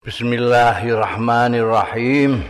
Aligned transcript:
Bismillahirrahmanirrahim. 0.00 2.40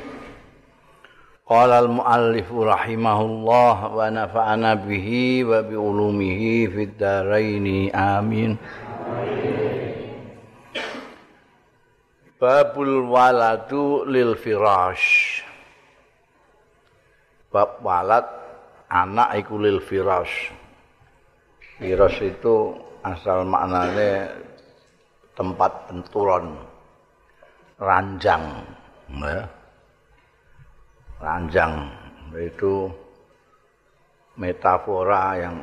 Qala 1.42 1.82
al-muallif 1.82 2.46
rahimahullah 2.46 3.90
wa 3.90 4.06
nafa'ana 4.06 4.78
bihi 4.78 5.42
wa 5.42 5.58
bi 5.58 5.74
ulumihi 5.74 6.70
fid 6.70 6.94
dharain. 6.94 7.90
Amin. 7.90 8.54
Babul 12.38 13.10
waladu 13.10 14.06
lil 14.06 14.38
firash. 14.38 15.42
Bab 17.50 17.82
walad 17.82 18.30
anak 18.86 19.42
iku 19.42 19.58
lil 19.58 19.82
firash. 19.82 20.54
Firash 21.82 22.22
itu 22.22 22.78
asal 23.02 23.42
maknanya 23.42 24.38
tempat 25.34 25.90
penturun. 25.90 26.69
Ranjang 27.80 28.44
ya. 29.08 29.42
ranjang 31.18 31.72
itu 32.36 32.92
metafora 34.36 35.40
yang 35.40 35.56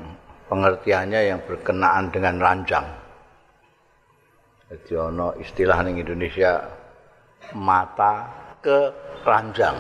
pengertiannya 0.50 1.22
yang 1.34 1.40
berkenaan 1.46 2.12
dengan 2.12 2.36
ranjang. 2.42 2.86
Jadi 4.68 4.94
ono 5.00 5.32
istilah 5.40 5.80
di 5.88 5.96
Indonesia 5.96 6.60
mata 7.56 8.28
ke 8.60 8.92
ranjang. 9.24 9.78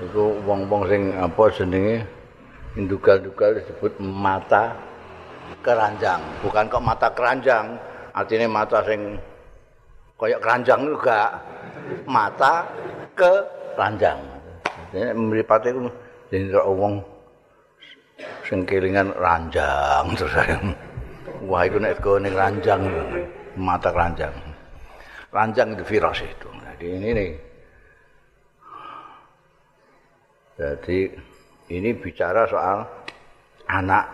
Itu 0.00 0.40
wong-wong 0.46 0.88
sing 0.88 1.02
apa 1.12 1.42
jenenge 1.52 2.06
indugal-dugal 2.78 3.58
disebut 3.58 3.98
mata 3.98 4.78
keranjang 5.64 6.20
bukan 6.44 6.68
kok 6.68 6.84
mata 6.84 7.08
keranjang 7.10 7.74
artinya 8.12 8.46
mata 8.46 8.84
sing 8.84 9.16
kayak 10.18 10.42
keranjang 10.42 10.80
juga 10.84 11.38
mata 12.04 12.66
ke 13.14 13.32
keranjang 13.78 14.18
jadi 14.92 15.12
meripati 15.12 15.68
itu 15.70 15.80
jadi 16.28 16.60
orang 16.60 17.00
sing 18.48 18.64
kelingan 18.64 19.12
ranjang. 19.16 20.04
Terus 20.18 20.34
wah 21.44 21.62
itu 21.64 21.76
nek 21.78 22.00
ke 22.00 22.12
ning 22.20 22.34
ranjang 22.34 22.80
mata 23.56 23.92
keranjang. 23.92 24.32
Ranjang 25.28 25.76
itu 25.76 25.84
virus 25.84 26.24
itu. 26.24 26.48
Jadi 26.48 26.86
ini 26.88 27.08
nih. 27.12 27.30
Jadi 30.58 30.98
ini 31.70 31.90
bicara 31.94 32.48
soal 32.48 32.82
anak. 33.68 34.08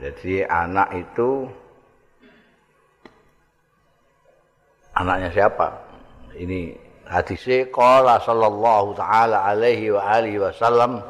Jadi 0.00 0.42
anak 0.48 0.88
itu 0.96 1.46
anaknya 5.00 5.30
siapa? 5.32 5.66
Ini 6.36 6.76
hadisnya 7.08 7.72
qala 7.72 8.20
sallallahu 8.20 8.94
taala 8.94 9.48
alaihi 9.48 9.90
wa 9.96 10.02
alihi 10.04 10.38
wasallam 10.38 11.00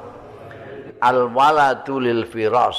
al 1.02 1.20
waladu 1.34 1.98
lil 1.98 2.22
firas 2.30 2.78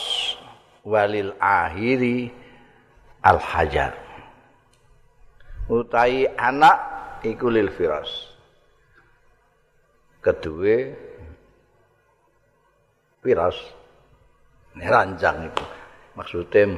walil 0.87 1.35
ahiri 1.37 2.31
al 3.27 3.37
hajar. 3.37 3.93
Utai 5.67 6.25
anak 6.39 6.77
iku 7.27 7.51
lil 7.51 7.69
firas. 7.75 8.09
Kedua 10.21 10.77
firas 13.21 13.57
ini 14.77 14.85
ranjang 14.87 15.51
itu. 15.51 15.65
Maksudnya 16.15 16.75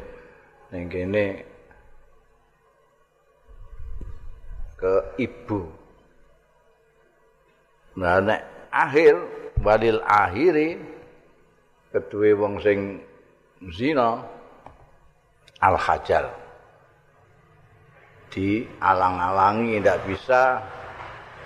kene 0.69 1.52
ke 4.83 5.15
ibu. 5.15 5.63
Nah 7.95 8.19
nek 8.19 8.67
akhir 8.67 9.15
walil 9.63 10.03
akhiri 10.03 10.75
kedua 11.95 12.35
wong 12.35 12.59
sing 12.59 12.99
zina 13.71 14.19
al 15.63 15.79
hajar 15.79 16.35
di 18.27 18.67
alang-alangi 18.83 19.79
tidak 19.79 20.03
bisa 20.03 20.59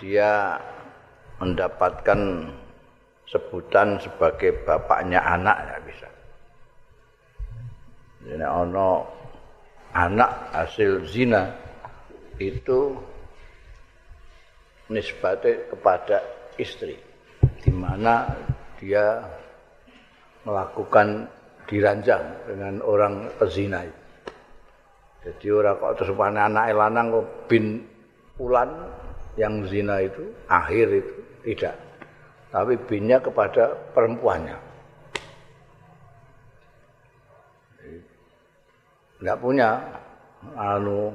dia 0.01 0.57
mendapatkan 1.37 2.49
sebutan 3.29 4.01
sebagai 4.01 4.65
bapaknya 4.65 5.21
anak 5.21 5.61
tidak 5.61 5.81
bisa. 5.85 6.09
Jadi 8.25 8.47
ono 8.49 9.05
anak 9.93 10.31
hasil 10.57 11.05
zina 11.05 11.53
itu 12.41 12.97
nisbate 14.87 15.67
kepada 15.71 16.23
istri 16.55 16.95
di 17.61 17.71
mana 17.71 18.27
dia 18.79 19.19
melakukan 20.47 21.27
diranjang 21.67 22.23
dengan 22.47 22.79
orang 22.79 23.27
pezina 23.35 23.83
itu. 23.83 24.01
Jadi 25.27 25.47
orang 25.51 25.75
kok 25.75 25.93
terus 25.99 26.15
anak 26.15 26.71
lanang 26.71 27.11
kok 27.11 27.27
bin 27.51 27.83
pulan 28.39 28.71
yang 29.35 29.67
zina 29.67 29.99
itu 29.99 30.23
akhir 30.47 30.87
itu 31.03 31.13
tidak. 31.43 31.75
Tapi 32.47 32.79
binnya 32.87 33.19
kepada 33.19 33.75
perempuannya. 33.91 34.57
Enggak 39.19 39.39
punya 39.41 39.69
anu 40.55 41.11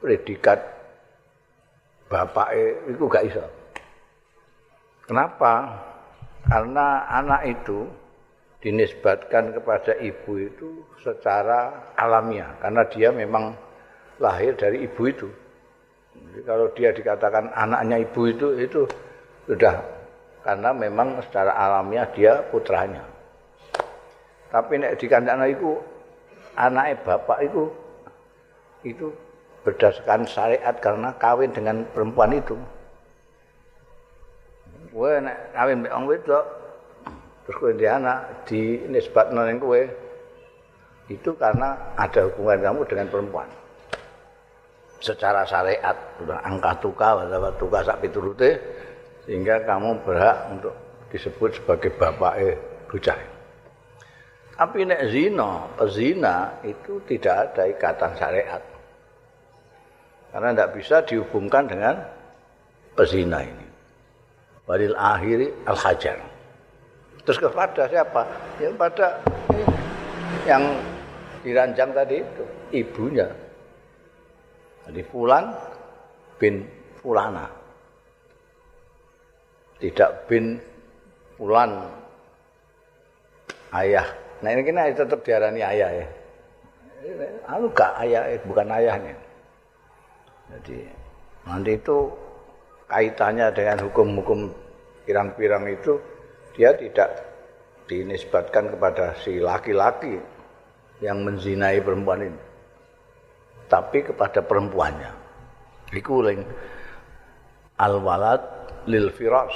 predikat 0.00 0.58
bapak 2.06 2.48
itu 2.86 3.04
gak 3.10 3.26
iso. 3.26 3.44
Kenapa? 5.06 5.82
Karena 6.46 7.06
anak 7.10 7.42
itu 7.46 7.86
dinisbatkan 8.62 9.54
kepada 9.54 9.94
ibu 10.02 10.32
itu 10.42 10.82
secara 11.02 11.90
alamiah 11.94 12.58
karena 12.58 12.82
dia 12.90 13.14
memang 13.14 13.54
lahir 14.18 14.58
dari 14.58 14.86
ibu 14.86 15.02
itu. 15.06 15.28
Jadi 16.16 16.40
kalau 16.42 16.66
dia 16.74 16.90
dikatakan 16.90 17.52
anaknya 17.54 18.02
ibu 18.02 18.22
itu 18.26 18.46
itu 18.58 18.82
sudah 19.46 19.78
karena 20.42 20.70
memang 20.74 21.22
secara 21.26 21.54
alamiah 21.54 22.06
dia 22.14 22.42
putranya. 22.50 23.02
Tapi 24.50 24.78
nek 24.78 24.98
dikandakno 24.98 25.46
iku 25.50 25.72
anake 26.54 26.94
bapak 27.02 27.38
itu 27.46 27.62
itu 28.86 29.06
berdasarkan 29.66 30.30
syariat 30.30 30.78
karena 30.78 31.10
kawin 31.18 31.50
dengan 31.50 31.82
perempuan 31.90 32.38
itu. 32.38 32.54
Kowe 34.94 35.10
nek 35.18 35.50
kawin 35.52 35.82
mbek 35.82 35.92
wong 35.92 36.06
wedok 36.06 36.44
terus 37.44 37.56
kowe 37.58 37.70
ndek 37.74 37.90
anak 37.98 38.18
di 38.46 38.78
nisbatno 38.86 39.42
ning 39.42 39.58
kowe 39.58 39.82
itu 41.10 41.30
karena 41.34 41.74
ada 41.98 42.30
hubungan 42.30 42.62
kamu 42.62 42.80
dengan 42.86 43.06
perempuan. 43.10 43.48
Secara 45.02 45.42
syariat 45.44 45.98
sudah 46.16 46.40
angka 46.46 46.72
tuka 46.78 47.26
atau 47.26 47.52
tuka 47.58 47.82
sak 47.82 48.00
piturute 48.06 48.50
sehingga 49.26 49.66
kamu 49.66 49.98
berhak 50.06 50.38
untuk 50.54 50.74
disebut 51.10 51.58
sebagai 51.58 51.90
bapak 51.98 52.34
eh 52.38 52.54
bocah. 52.86 53.18
Tapi 54.56 54.88
nek 54.88 55.12
zina, 55.12 55.68
pezina 55.76 56.56
itu 56.64 56.96
tidak 57.04 57.52
ada 57.52 57.68
ikatan 57.68 58.12
syariat. 58.16 58.62
Karena 60.36 60.52
tidak 60.52 60.72
bisa 60.76 61.00
dihubungkan 61.00 61.64
dengan 61.64 61.96
pezina 62.92 63.40
ini. 63.40 63.66
Walil 64.68 64.92
akhiri 64.92 65.48
al 65.64 65.80
hajar. 65.80 66.20
Terus 67.24 67.40
kepada 67.40 67.88
siapa? 67.88 68.20
Ya 68.60 68.68
pada 68.76 69.16
yang 70.44 70.76
diranjang 71.40 71.88
tadi 71.96 72.20
itu 72.20 72.44
ibunya. 72.68 73.24
Jadi 74.84 75.00
Fulan 75.08 75.56
bin 76.36 76.68
Fulana. 77.00 77.48
Tidak 79.80 80.28
bin 80.28 80.60
Fulan 81.40 81.80
ayah. 83.72 84.04
Nah 84.44 84.52
ini 84.52 84.60
kena 84.60 84.92
tetap 84.92 85.24
diarani 85.24 85.64
ayah 85.64 86.04
ya. 86.04 86.06
Anu 87.48 87.72
gak 87.72 87.96
ayah, 88.04 88.36
bukan 88.44 88.68
ayahnya. 88.68 89.16
Jadi 90.52 90.78
nanti 91.46 91.72
itu 91.74 92.10
kaitannya 92.86 93.50
dengan 93.50 93.78
hukum-hukum 93.86 94.50
pirang-pirang 95.06 95.66
itu 95.70 95.98
dia 96.54 96.74
tidak 96.74 97.22
dinisbatkan 97.86 98.74
kepada 98.74 99.14
si 99.22 99.38
laki-laki 99.38 100.18
yang 101.02 101.22
menzinai 101.22 101.82
perempuan 101.82 102.30
ini. 102.30 102.42
Tapi 103.66 104.06
kepada 104.06 104.42
perempuannya. 104.42 105.10
Iku 105.94 106.22
al-walad 107.78 108.42
lil 108.86 109.10
firas 109.14 109.54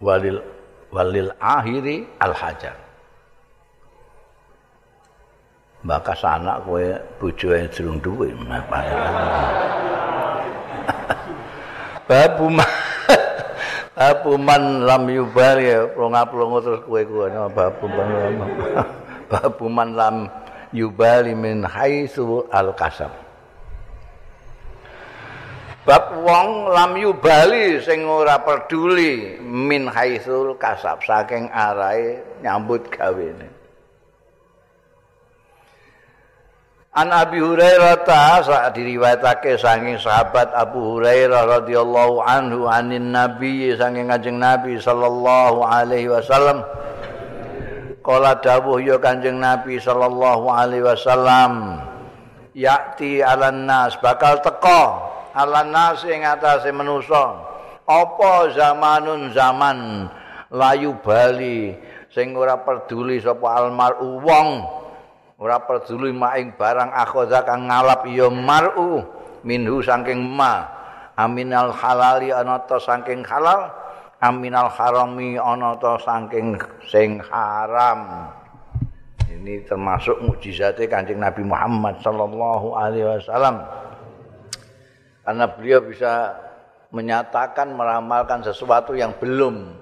walil 0.00 0.40
walil 0.92 1.32
akhiri 1.40 2.08
al-hajar. 2.20 2.85
Bakas 5.86 6.26
anak 6.26 6.66
kowe 6.66 6.82
bojo 7.22 7.54
yang 7.54 7.70
durung 7.70 7.98
duwe 8.02 8.28
babu 12.10 12.46
babu 13.96 14.32
man 14.34 14.82
lam 14.82 15.06
yubal 15.06 15.56
ya 15.62 15.86
plonga-plongo 15.94 16.58
terus 16.60 16.82
kowe 16.82 17.00
kuwi 17.06 17.30
babu 17.54 17.86
man 17.86 18.08
babu 19.30 19.66
man 19.70 19.88
lam 19.94 20.16
yubali 20.78 21.32
min 21.38 21.62
haitsu 21.62 22.44
al 22.50 22.74
kasab 22.74 23.14
bab 25.86 26.18
wong 26.18 26.74
lam 26.74 26.98
yubali 26.98 27.78
sing 27.78 28.02
ora 28.02 28.42
peduli 28.42 29.38
min 29.38 29.86
haitsul 29.86 30.58
kasab 30.58 30.98
saking 31.06 31.46
arahe 31.54 32.18
nyambut 32.42 32.90
gawene 32.90 33.55
An 36.96 37.12
Abi 37.12 37.44
Hurairah 37.44 38.08
ta 38.08 38.40
sak 38.40 38.72
diriwayatake 38.72 39.60
saking 39.60 40.00
sahabat 40.00 40.48
Abu 40.56 40.96
Hurairah 40.96 41.60
radhiyallahu 41.60 42.24
anhu 42.24 42.64
anin 42.72 43.12
Nabi 43.12 43.76
saking 43.76 44.08
Kanjeng 44.08 44.40
Nabi 44.40 44.80
sallallahu 44.80 45.60
alaihi 45.60 46.08
wasallam. 46.08 46.64
Kala 48.00 48.40
dawuh 48.40 48.80
ya 48.80 48.96
Kanjeng 48.96 49.36
Nabi 49.36 49.76
sallallahu 49.76 50.48
alaihi 50.48 50.88
wasallam 50.88 51.84
yakti 52.56 53.20
alan 53.20 53.68
nas 53.68 53.92
bakal 54.00 54.40
teko 54.40 54.96
alan 55.36 55.68
nas 55.68 56.00
ing 56.08 56.24
atase 56.24 56.72
manusa 56.72 57.44
apa 57.84 58.56
zamanun 58.56 59.36
zaman 59.36 60.08
layu 60.48 60.96
bali 61.04 61.76
sing 62.08 62.32
ora 62.32 62.56
peduli 62.56 63.20
sapa 63.20 63.60
almaru 63.60 64.16
wong 64.24 64.48
ora 65.36 65.60
peduli 65.60 66.16
maing 66.16 66.56
barang 66.56 66.96
akhoza 66.96 67.44
kang 67.44 67.68
ngalap 67.68 68.08
ya 68.08 68.28
mar'u 68.32 69.04
minhu 69.44 69.84
saking 69.84 70.20
ma. 70.20 70.74
Aminal 71.16 71.72
halali 71.72 72.28
ana 72.28 72.60
ta 72.68 72.76
saking 72.76 73.24
halal 73.24 73.72
aminal 74.20 74.68
harami 74.68 75.40
ana 75.40 75.76
ta 75.80 75.96
saking 76.00 76.60
sing 76.88 77.20
haram. 77.24 78.32
Ini 79.26 79.64
termasuk 79.68 80.20
mukjizate 80.24 80.88
Kanjeng 80.88 81.20
Nabi 81.20 81.44
Muhammad 81.44 82.00
sallallahu 82.00 82.76
alaihi 82.76 83.04
wasallam. 83.04 83.64
Karena 85.24 85.44
beliau 85.52 85.80
bisa 85.84 86.36
menyatakan 86.94 87.74
meramalkan 87.74 88.40
sesuatu 88.46 88.94
yang 88.96 89.12
belum 89.18 89.74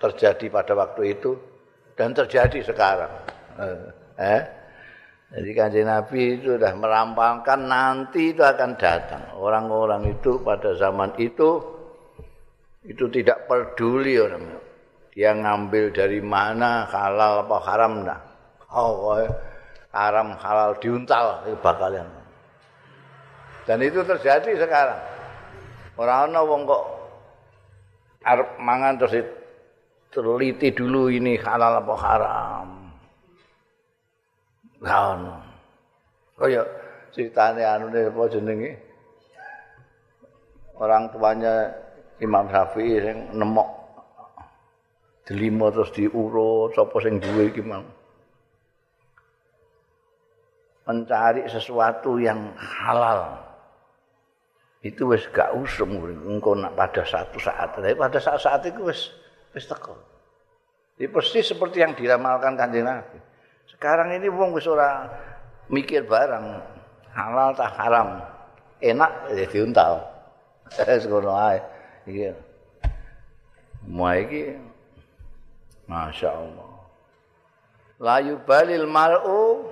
terjadi 0.00 0.48
pada 0.48 0.72
waktu 0.72 1.16
itu 1.16 1.36
dan 1.96 2.16
terjadi 2.16 2.64
sekarang. 2.64 3.12
Eh 4.16 4.61
Jadi 5.32 5.50
kanjeng 5.56 5.88
Nabi 5.88 6.36
itu 6.36 6.60
sudah 6.60 6.76
merampangkan 6.76 7.60
nanti 7.64 8.36
itu 8.36 8.44
akan 8.44 8.76
datang. 8.76 9.32
Orang-orang 9.40 10.12
itu 10.12 10.36
pada 10.44 10.76
zaman 10.76 11.16
itu 11.16 11.56
itu 12.84 13.04
tidak 13.08 13.48
peduli 13.48 14.18
orang 14.18 14.58
dia 15.12 15.36
ngambil 15.36 15.92
dari 15.92 16.20
mana 16.24 16.88
halal 16.88 17.44
apa 17.44 17.56
haram 17.68 17.92
nah. 18.04 18.20
Oh, 18.72 19.16
haram 19.92 20.36
halal 20.40 20.76
diuntal 20.80 21.44
itu 21.44 21.56
bakal 21.60 21.92
Dan 23.68 23.78
itu 23.84 24.00
terjadi 24.00 24.56
sekarang. 24.56 25.00
Orang 26.00 26.32
ana 26.32 26.40
wong 26.40 26.64
kok 26.64 26.84
arep 28.24 28.56
mangan 28.56 28.96
terus 28.96 29.28
teliti 30.08 30.72
dulu 30.72 31.12
ini 31.12 31.36
halal 31.36 31.84
apa 31.84 31.94
haram. 32.00 32.68
Lah 34.82 35.14
ono. 35.14 35.34
Kaya 36.34 36.62
critane 37.14 37.62
anune 37.62 38.10
apa 38.10 38.22
jenenge? 38.26 38.70
Orang 40.82 41.14
tuanya 41.14 41.70
Imam 42.18 42.50
Syafi'i 42.50 42.98
sing 42.98 43.18
nemok 43.38 43.70
delima 45.22 45.70
terus 45.70 45.94
diurut 45.94 46.74
sapa 46.74 46.98
sing 46.98 47.22
duwe 47.22 47.54
iki 47.54 47.62
mang. 47.62 47.86
Mencari 50.82 51.46
sesuatu 51.46 52.18
yang 52.18 52.50
halal. 52.58 53.38
Itu 54.82 55.14
wis 55.14 55.30
gak 55.30 55.54
usum 55.54 55.94
engko 56.02 56.58
nak 56.58 56.74
pada 56.74 57.06
satu 57.06 57.38
saat. 57.38 57.78
Tapi 57.78 57.94
pada 57.94 58.18
saat-saat 58.18 58.66
itu 58.66 58.90
wis 58.90 59.14
wis 59.54 59.70
teko. 59.70 59.94
Ini 60.98 61.06
persis 61.06 61.54
seperti 61.54 61.86
yang 61.86 61.94
diramalkan 61.94 62.58
kanjeng 62.58 62.90
Nabi. 62.90 63.31
Sekarang 63.72 64.12
ini 64.12 64.28
wong 64.28 64.52
wis 64.52 64.68
ora 64.68 65.08
mikir 65.72 66.04
barang 66.04 66.60
halal 67.16 67.56
tak 67.56 67.72
haram. 67.80 68.20
Enak 68.84 69.32
ya 69.32 69.46
diuntal. 69.48 70.04
Wis 70.76 71.08
ngono 71.08 71.32
ae. 71.32 71.58
Iki. 72.04 72.34
Mulai 73.88 74.18
iki 74.28 74.42
Masya 75.88 76.28
Allah. 76.34 76.72
Layu 78.02 78.34
balil 78.42 78.86
mar'u 78.90 79.66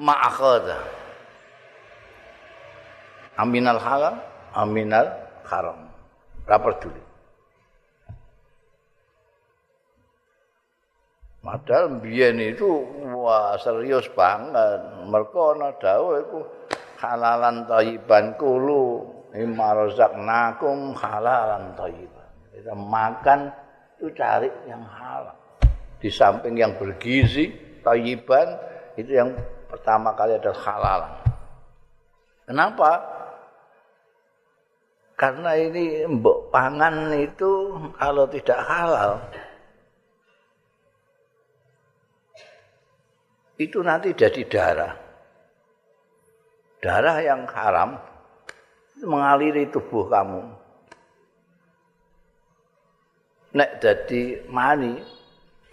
ma'akhadha. 0.00 0.80
Aminal 3.38 3.78
halal, 3.78 4.16
aminal 4.56 5.06
haram. 5.46 5.92
Rapor 6.48 6.74
dulu. 6.80 7.07
Padahal 11.48 11.96
mbiyen 11.96 12.36
itu 12.44 12.84
wah 13.16 13.56
serius 13.56 14.04
banget. 14.12 14.84
Mergo 15.08 15.56
ana 15.56 15.72
dawuh 15.80 16.20
iku 16.20 16.44
halalan 17.00 17.64
thayyiban 17.64 18.36
kulu 18.36 19.00
imarzak 19.32 20.12
nakum 20.20 20.92
halalan 20.92 21.72
thayyiban. 21.72 22.28
Kita 22.52 22.76
makan 22.76 23.48
itu 23.96 24.12
cari 24.12 24.52
yang 24.68 24.84
halal. 24.84 25.32
Di 25.96 26.12
samping 26.12 26.52
yang 26.52 26.76
bergizi, 26.76 27.48
thayyiban 27.80 28.52
itu 29.00 29.16
yang 29.16 29.32
pertama 29.72 30.12
kali 30.12 30.36
adalah 30.36 30.60
halal. 30.68 31.00
Kenapa? 32.44 32.90
Karena 35.16 35.56
ini 35.56 36.04
mbok 36.04 36.52
pangan 36.52 37.08
itu 37.16 37.72
kalau 37.96 38.28
tidak 38.28 38.60
halal, 38.68 39.18
itu 43.58 43.82
nanti 43.82 44.14
jadi 44.14 44.42
darah. 44.46 44.94
Darah 46.78 47.18
yang 47.18 47.42
haram 47.50 47.98
mengaliri 49.02 49.66
tubuh 49.66 50.06
kamu. 50.06 50.46
Nek 53.58 53.82
jadi 53.82 54.46
mani 54.46 55.02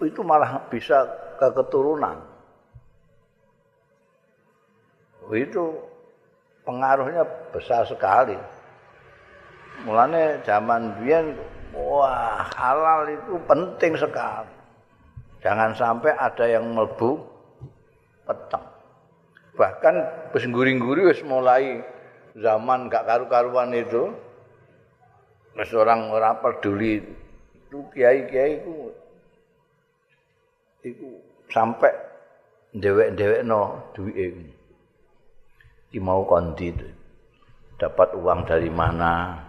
itu 0.01 0.22
malah 0.25 0.65
bisa 0.65 1.06
ke 1.38 1.48
keturunan. 1.54 2.18
Itu 5.30 5.77
pengaruhnya 6.65 7.22
besar 7.54 7.86
sekali. 7.86 8.38
Mulane 9.86 10.42
zaman 10.42 10.98
biyen 11.01 11.38
wah 11.75 12.50
halal 12.58 13.13
itu 13.13 13.38
penting 13.46 13.94
sekali. 13.94 14.54
Jangan 15.46 15.77
sampai 15.77 16.18
ada 16.18 16.46
yang 16.50 16.74
melebu 16.74 17.35
peteng. 18.25 18.65
Bahkan 19.55 19.96
wis 20.36 20.44
ngguri-ngguri 20.44 21.08
wis 21.08 21.22
mulai 21.24 21.79
zaman 22.36 22.91
gak 22.91 23.08
karu-karuan 23.08 23.72
itu. 23.72 24.12
Wis 25.55 25.72
orang 25.72 26.12
ora 26.12 26.36
peduli 26.36 27.00
itu 27.55 27.79
kiai-kiai 27.96 28.60
itu 28.60 28.75
itu 30.84 31.08
sampai 31.48 31.96
dewek-dewekno 32.75 33.94
duwike. 33.96 34.51
Iki 35.89 36.00
mau 36.03 36.27
kondi 36.27 36.75
dapat 37.79 38.20
uang 38.20 38.44
dari 38.44 38.67
mana? 38.67 39.39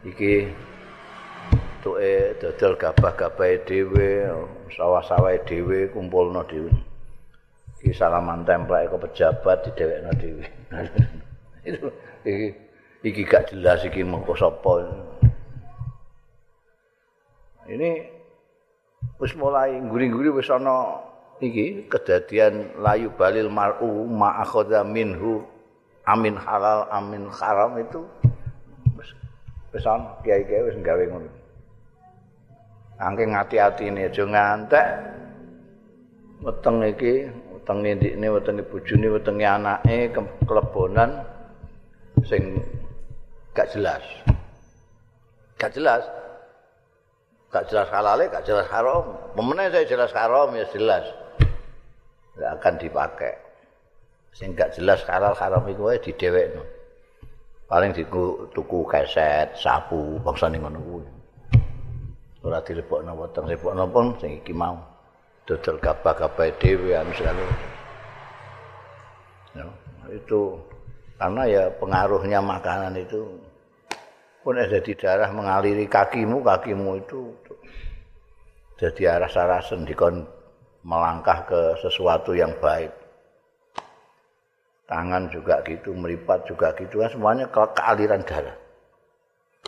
Iki 0.00 0.48
tuke 1.84 2.40
dodol 2.40 2.72
gabah-gabahe 2.80 3.68
dhewe, 3.68 4.32
sawah-sawahe 4.72 5.44
dhewe 5.44 5.92
kumpulno 5.92 6.40
dhewe. 6.48 6.72
Iki 7.80 7.96
salaman 7.96 8.44
templek 8.44 8.92
ke 8.92 8.96
pejabat 9.08 9.64
di 9.64 9.70
dewek 9.72 10.04
dewi. 10.20 10.44
itu 11.64 11.88
iki, 12.28 12.48
iki 13.00 13.22
gak 13.24 13.48
jelas 13.48 13.80
iki 13.88 14.04
mengko 14.04 14.36
sapa. 14.36 14.84
Ini 17.64 18.04
wis 19.16 19.32
mulai 19.32 19.80
guri-guri 19.88 20.28
wis 20.28 20.52
ana 20.52 21.00
iki 21.40 21.88
kedadian 21.88 22.76
layu 22.76 23.08
balil 23.16 23.48
mar'u 23.48 24.04
ma 24.04 24.44
akhadha 24.44 24.84
minhu 24.84 25.40
amin 26.04 26.36
halal 26.36 26.84
amin 26.92 27.32
haram 27.32 27.80
itu 27.80 28.04
wis 29.00 29.08
wis 29.72 29.84
ana 29.88 30.20
kiai-kiai 30.20 30.68
wis 30.68 30.76
gawe 30.84 31.04
ngono. 31.08 31.32
Angke 33.00 33.24
ngati-ati 33.24 33.88
aja 33.88 34.24
ngantek 34.28 34.86
weteng 36.44 36.84
iki 36.84 37.32
wetenge 37.70 37.94
ndikne 38.02 38.26
wetenge 38.34 38.62
bojone 38.66 39.08
wetenge 39.14 39.46
anake 39.46 40.10
kelebonan 40.42 41.22
sing 42.26 42.58
gak 43.54 43.70
jelas 43.70 44.02
Gak 45.60 45.76
jelas. 45.76 46.02
Gak 47.52 47.68
jelas 47.68 47.92
halal, 47.92 48.16
gak 48.32 48.48
jelas 48.48 48.64
haram. 48.72 49.12
Pemenang 49.36 49.68
saya 49.68 49.84
jelas 49.84 50.08
haram 50.16 50.48
ya 50.56 50.64
jelas. 50.72 51.04
Gak 52.40 52.50
akan 52.56 52.74
dipakai. 52.80 53.36
Sing 54.32 54.56
gak 54.56 54.72
jelas 54.72 55.04
halal 55.04 55.36
haram 55.36 55.60
itu 55.68 55.84
aja 55.84 56.00
di 56.00 56.16
dewek 56.16 56.56
no. 56.56 56.64
Paling 57.68 57.92
di 57.92 58.02
tuku 58.56 58.80
keset, 58.88 59.54
sapu, 59.54 60.16
bangsa 60.24 60.48
nih 60.48 60.58
ngono 60.58 60.80
kuwi. 60.80 61.06
Ora 62.40 62.64
dilebokno 62.64 63.12
weteng, 63.14 63.44
lebokno 63.46 63.84
pun 63.92 64.16
sing 64.16 64.40
iki 64.40 64.56
mau. 64.56 64.80
Dodol 65.50 65.82
gabah-gabah 65.82 66.46
dhewe 66.62 66.94
anu 66.94 67.10
sekali. 67.10 67.42
Ya, 69.58 69.66
itu 70.14 70.54
karena 71.18 71.42
ya 71.50 71.64
pengaruhnya 71.74 72.38
makanan 72.38 72.94
itu 72.94 73.34
pun 74.46 74.54
ada 74.54 74.78
di 74.78 74.94
darah 74.94 75.26
mengaliri 75.34 75.90
kakimu, 75.90 76.38
kakimu 76.46 77.02
itu 77.02 77.34
jadi 78.78 79.18
aras-arasan 79.18 79.82
dikon 79.90 80.22
melangkah 80.86 81.42
ke 81.44 81.60
sesuatu 81.82 82.30
yang 82.30 82.54
baik. 82.62 82.94
Tangan 84.86 85.34
juga 85.34 85.66
gitu, 85.66 85.90
melipat 85.98 86.46
juga 86.46 86.70
gitu, 86.78 87.02
kan 87.02 87.10
semuanya 87.10 87.50
ke, 87.50 87.58
ke 87.74 87.82
aliran 87.82 88.22
darah. 88.22 88.56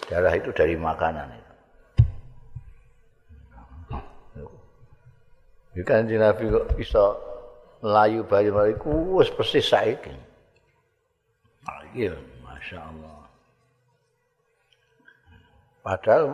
Darah 0.07 0.35
itu 0.39 0.55
dari 0.55 0.79
makanan 0.79 1.27
itu. 1.31 1.52
Bukan 5.73 6.05
Nabi 6.05 6.53
kok 6.53 6.69
bisa 6.77 7.17
melayu 7.81 8.21
bayi 8.29 8.53
melayu 8.53 8.77
kuus 8.77 9.33
persis 9.33 9.65
saiki. 9.65 10.13
Iya, 11.93 12.17
masya 12.45 12.81
Allah. 12.81 13.21
Padahal 15.85 16.25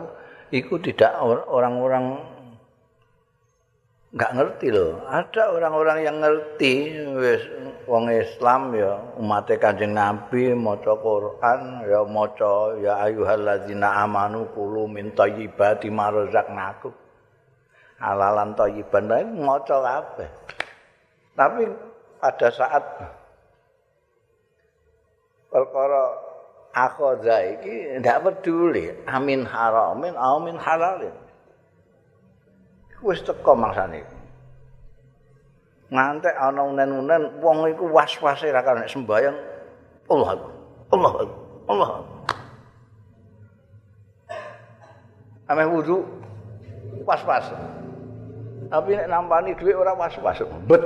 itu 0.55 0.79
tidak 0.79 1.19
orang-orang 1.47 2.19
nggak 4.15 4.31
ngerti 4.39 4.67
loh. 4.71 5.03
Ada 5.05 5.53
orang-orang 5.53 5.99
yang 6.01 6.17
ngerti 6.23 6.73
wis 7.17 7.43
wong 7.85 8.09
Islam 8.09 8.73
ya 8.73 8.97
umat 9.21 9.51
Kanjeng 9.59 9.93
Nabi 9.93 10.55
maca 10.55 10.97
Quran 10.97 11.85
ya 11.85 12.01
maca 12.07 12.79
ya 12.81 12.93
ayyuhalladzina 13.05 14.05
amanu 14.05 14.49
kulu 14.55 14.89
min 14.89 15.11
thayyibati 15.13 15.91
ma 15.91 16.09
razaqnakum. 16.09 17.08
Halalan 17.99 18.55
thayyiban 18.55 19.11
lain 19.11 19.43
maca 19.43 19.75
kabeh. 19.83 20.29
Tapi 21.35 21.63
pada 22.19 22.47
saat 22.51 22.83
perkara 25.51 26.03
akhoza 26.75 27.37
iki 27.59 27.99
ndak 27.99 28.23
peduli 28.23 28.91
amin 29.07 29.43
haramin 29.43 30.13
amin 30.15 30.55
halalin. 30.59 31.15
wis 32.99 33.23
teko 33.23 33.55
mangsane. 33.55 34.03
Ngantek 35.89 36.35
ana 36.37 36.61
unen-unen 36.67 37.41
wong 37.41 37.65
iku 37.73 37.89
was-wase 37.89 38.51
ra 38.53 38.61
karo 38.61 38.83
sembayang. 38.85 39.37
Allah 40.11 40.37
Allah 40.93 41.13
Allah. 41.65 41.89
Ame 45.49 45.63
wudu 45.65 46.05
was-was. 47.07 47.49
Tapi 48.69 48.89
nek 48.93 49.09
nampani 49.09 49.57
dhuwit 49.57 49.73
ora 49.73 49.97
was-was, 49.97 50.45
bet. 50.69 50.85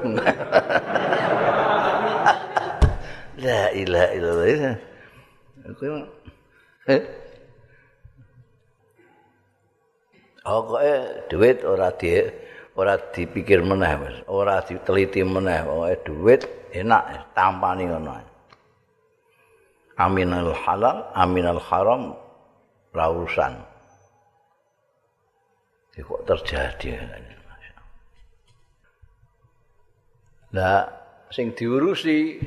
La 3.43 3.61
ilaha 3.75 4.07
illallah. 4.15 4.75
Aku 5.67 5.83
eh 6.87 7.01
Pokoke 10.43 11.31
duit 11.31 11.63
ora 11.63 11.87
di 11.95 12.19
ora 12.75 12.99
dipikir 12.99 13.63
meneh, 13.63 13.95
Mas. 13.95 14.15
Ora 14.27 14.59
diteliti 14.59 15.23
meneh. 15.23 15.63
Pokoke 15.63 15.95
duit 16.03 16.41
enak 16.75 17.31
tampani 17.31 17.87
ngono. 17.87 18.19
Aminal 19.95 20.51
halal, 20.51 21.07
aminal 21.15 21.63
haram 21.63 22.11
lausan. 22.91 23.55
Ini 25.93 26.01
kok 26.01 26.21
terjadi 26.25 26.89
Nah, 30.53 30.85
sing 31.33 31.57
diurusi 31.57 32.37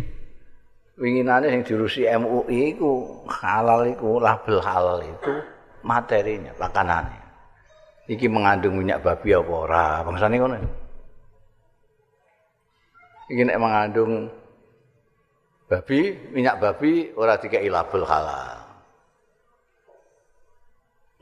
winginane 0.94 1.50
sing 1.50 1.62
diurusi 1.66 2.06
MUI 2.06 2.78
iku 2.78 3.26
halal 3.26 3.90
iku 3.90 4.22
label 4.22 4.62
halal 4.62 5.02
itu 5.02 5.34
materinya, 5.82 6.54
makanannya. 6.54 7.26
iki 8.06 8.30
mengandung 8.30 8.78
minyak 8.78 9.02
babi 9.02 9.34
apa 9.34 9.52
ora? 9.52 9.86
Bangsane 10.06 10.36
ngono. 10.38 10.56
Iki 13.26 13.42
nek 13.42 13.58
mengandung 13.58 14.30
babi 15.66 16.14
minyak 16.30 16.62
babi 16.62 17.10
ora 17.18 17.34
dikei 17.42 17.66
label 17.66 18.02
halal. 18.06 18.58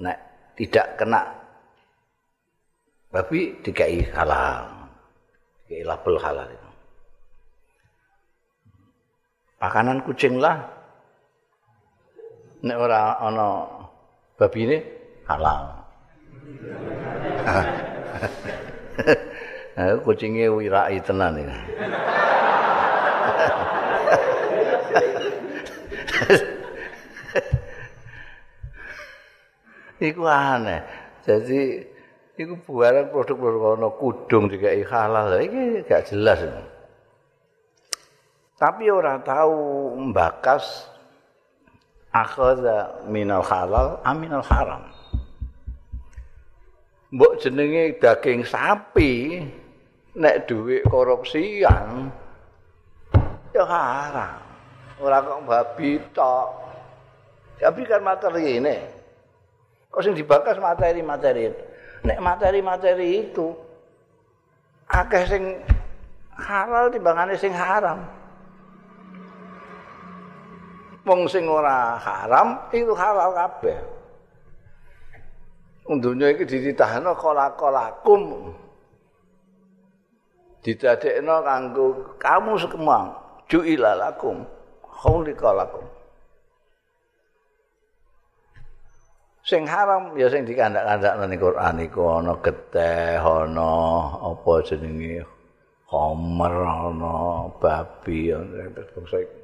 Nek 0.05 0.19
tidak 0.61 1.01
kena 1.01 1.33
babi 3.09 3.57
dikei 3.65 4.05
halal. 4.13 4.93
Dikei 5.65 5.81
label 5.81 6.21
halal 6.21 6.49
itu 6.53 6.64
makanan 9.65 10.05
kucing 10.05 10.45
lah 10.45 10.61
nek 12.61 12.77
ora 12.77 13.17
ana 13.17 13.65
babi 14.37 14.69
ini 14.69 14.79
halal 15.25 15.73
Aku 19.75 20.07
kucinge 20.07 20.47
wirai 20.55 21.03
tenan 21.03 21.35
iki. 21.35 21.51
iku 30.15 30.31
aneh. 30.31 30.79
Jadi 31.27 31.91
iku 32.39 32.55
barang 32.71 33.11
produk-produk 33.11 33.75
ana 33.75 33.91
kudung 33.99 34.47
dikai 34.47 34.87
halal. 34.87 35.43
Iki 35.43 35.91
gak 35.91 36.07
jelas. 36.07 36.39
Tapi 38.55 38.87
ora 38.87 39.19
tahu 39.19 39.99
mbakas 40.15 40.87
akhadha 42.15 43.03
minal 43.11 43.43
halal 43.43 43.99
aminal 44.07 44.45
haram. 44.47 44.87
mbok 47.15 47.39
jenenge 47.39 47.95
daging 48.03 48.43
sapi 48.43 49.39
nek 50.19 50.51
duit 50.51 50.83
korupsian 50.91 52.11
ya 53.55 53.65
haram. 53.67 54.43
Ora 54.99 55.23
kok 55.23 55.43
babi 55.47 55.99
tok. 56.11 56.49
Tapi 57.59 57.81
kan 57.87 58.03
materi 58.03 58.59
ini. 58.59 58.77
Kok 59.91 60.03
sing 60.03 60.15
dibakas 60.19 60.59
materi-materi 60.59 61.55
nek 62.05 62.19
materi-materi 62.21 63.31
itu 63.31 63.55
akeh 64.91 65.25
sing 65.25 65.45
halal 66.37 66.93
timbangane 66.93 67.39
sing 67.39 67.55
haram 67.55 68.05
wong 71.05 71.29
sing 71.29 71.45
ora 71.47 72.01
haram 72.01 72.69
itu 72.73 72.93
halal 72.97 73.33
kabeh 73.37 73.95
Dunia 75.85 76.33
iki 76.33 76.49
dititahno 76.49 77.13
kala-kalakum. 77.13 78.57
Didadekno 80.65 81.45
kanggo 81.45 82.17
kamu 82.17 82.57
sekemang. 82.57 83.13
Ju'ila 83.53 83.93
lakum. 83.93 84.49
Khulika 84.81 85.53
Sing 89.45 89.69
haram 89.69 90.17
ya 90.17 90.33
sing 90.33 90.49
dikandak-kandakno 90.49 91.29
ning 91.29 91.37
Quran 91.37 91.77
iku 91.85 92.17
ana 92.17 92.33
geteh, 92.41 93.21
ana 93.21 93.73
apa 94.25 94.53
jenenge 94.65 95.21
homer, 95.93 96.55
ana 96.65 97.45
babi, 97.61 98.33
ana 98.33 98.73
iku. 98.73 99.44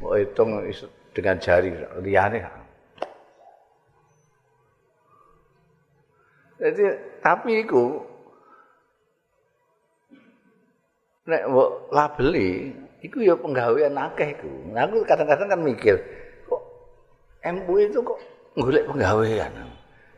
Kok 0.00 0.16
hitung 0.16 0.50
dengan 1.12 1.36
jari 1.36 1.68
liyane 2.00 2.40
Jadi 6.62 6.84
tapi 7.18 7.66
iku 7.66 8.06
nek 11.26 11.42
mbok 11.50 11.90
labeli 11.90 12.70
iku 13.02 13.18
ya 13.18 13.34
penggawean 13.34 13.98
akeh 13.98 14.38
iku. 14.38 14.70
Aku 14.70 15.02
kadang-kadang 15.02 15.48
kan 15.50 15.60
mikir 15.60 15.98
kok 16.46 16.62
MU 17.50 17.74
itu 17.82 17.98
kok 17.98 18.18
golek 18.54 18.86
penggawean. 18.86 19.50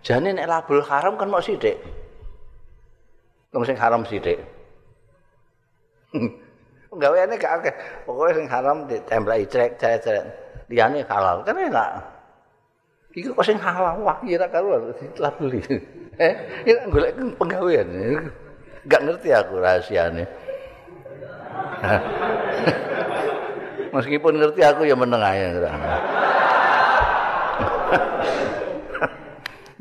Jane 0.05 0.37
nek 0.37 0.45
label 0.45 0.85
haram 0.85 1.17
kan 1.17 1.33
mau 1.33 1.41
sithik. 1.41 1.81
Wong 3.57 3.65
sing 3.65 3.81
haram 3.81 4.05
sithik. 4.05 4.37
Penggaweane 6.95 7.35
gak 7.35 7.53
akeh. 7.59 7.75
Pokoke 8.07 8.39
sing 8.39 8.47
haram 8.47 8.87
ditempelai 8.87 9.43
cek 9.51 9.83
cek 9.83 9.99
cek. 9.99 10.23
Liyane 10.71 11.03
halal 11.11 11.43
kan 11.43 11.59
enak. 11.59 11.91
Iku 13.19 13.35
kok 13.35 13.47
sing 13.47 13.59
halal 13.59 13.99
wah 14.07 14.15
kira 14.23 14.47
karo 14.47 14.95
dilabeli. 14.95 15.59
Eh, 16.15 16.31
ini 16.63 16.79
golek 16.95 17.19
penggawean. 17.35 17.91
Enggak 18.87 19.03
ngerti 19.03 19.35
aku 19.35 19.59
rahasiane. 19.59 20.23
Meskipun 23.99 24.39
ngerti 24.39 24.63
aku 24.63 24.87
ya 24.87 24.95
meneng 24.95 25.19
ae. 25.19 25.51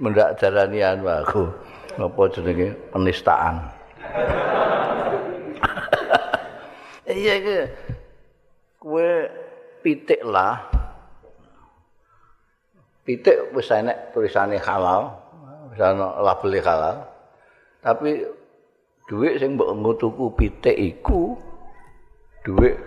Mendak 0.01 0.41
jarani 0.41 0.81
anu 0.81 1.05
aku. 1.05 1.53
Apa 2.01 2.33
jenenge 2.33 2.73
penistaan. 2.89 3.61
Iya 7.13 7.33
iki. 7.39 7.57
Kowe 8.81 9.09
pitik 9.85 10.21
lah. 10.25 10.65
Pitik 13.03 13.51
wis 13.53 13.69
enek 13.69 14.15
tulisane 14.15 14.57
halal, 14.57 15.13
wis 15.71 15.79
ana 15.83 16.19
label 16.23 16.53
halal. 16.63 16.97
Tapi 17.83 18.23
dhuwit 19.11 19.37
sing 19.43 19.59
mbok 19.59 19.75
ngutuku 19.75 20.25
pitik 20.39 20.75
iku 20.75 21.35
dhuwit 22.47 22.79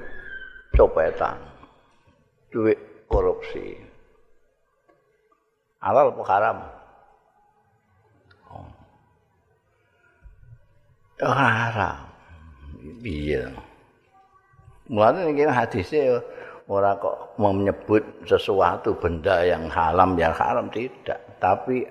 copetan. 0.73 1.37
Dhuwit 2.49 3.06
korupsi. 3.06 3.76
Halal 5.85 6.11
apa 6.16 6.23
haram? 6.26 6.59
Oh. 8.50 8.68
Haram. 11.21 12.09
Iya. 13.04 13.75
Mulane 14.87 15.35
iki 15.35 15.45
hadise 15.47 16.23
ora 16.71 16.95
kok 16.99 17.38
menyebut 17.38 18.02
sesuatu 18.26 18.95
benda 18.99 19.43
yang 19.43 19.66
haram 19.71 20.14
yang 20.14 20.35
haram 20.35 20.66
tidak, 20.71 21.19
tapi 21.43 21.87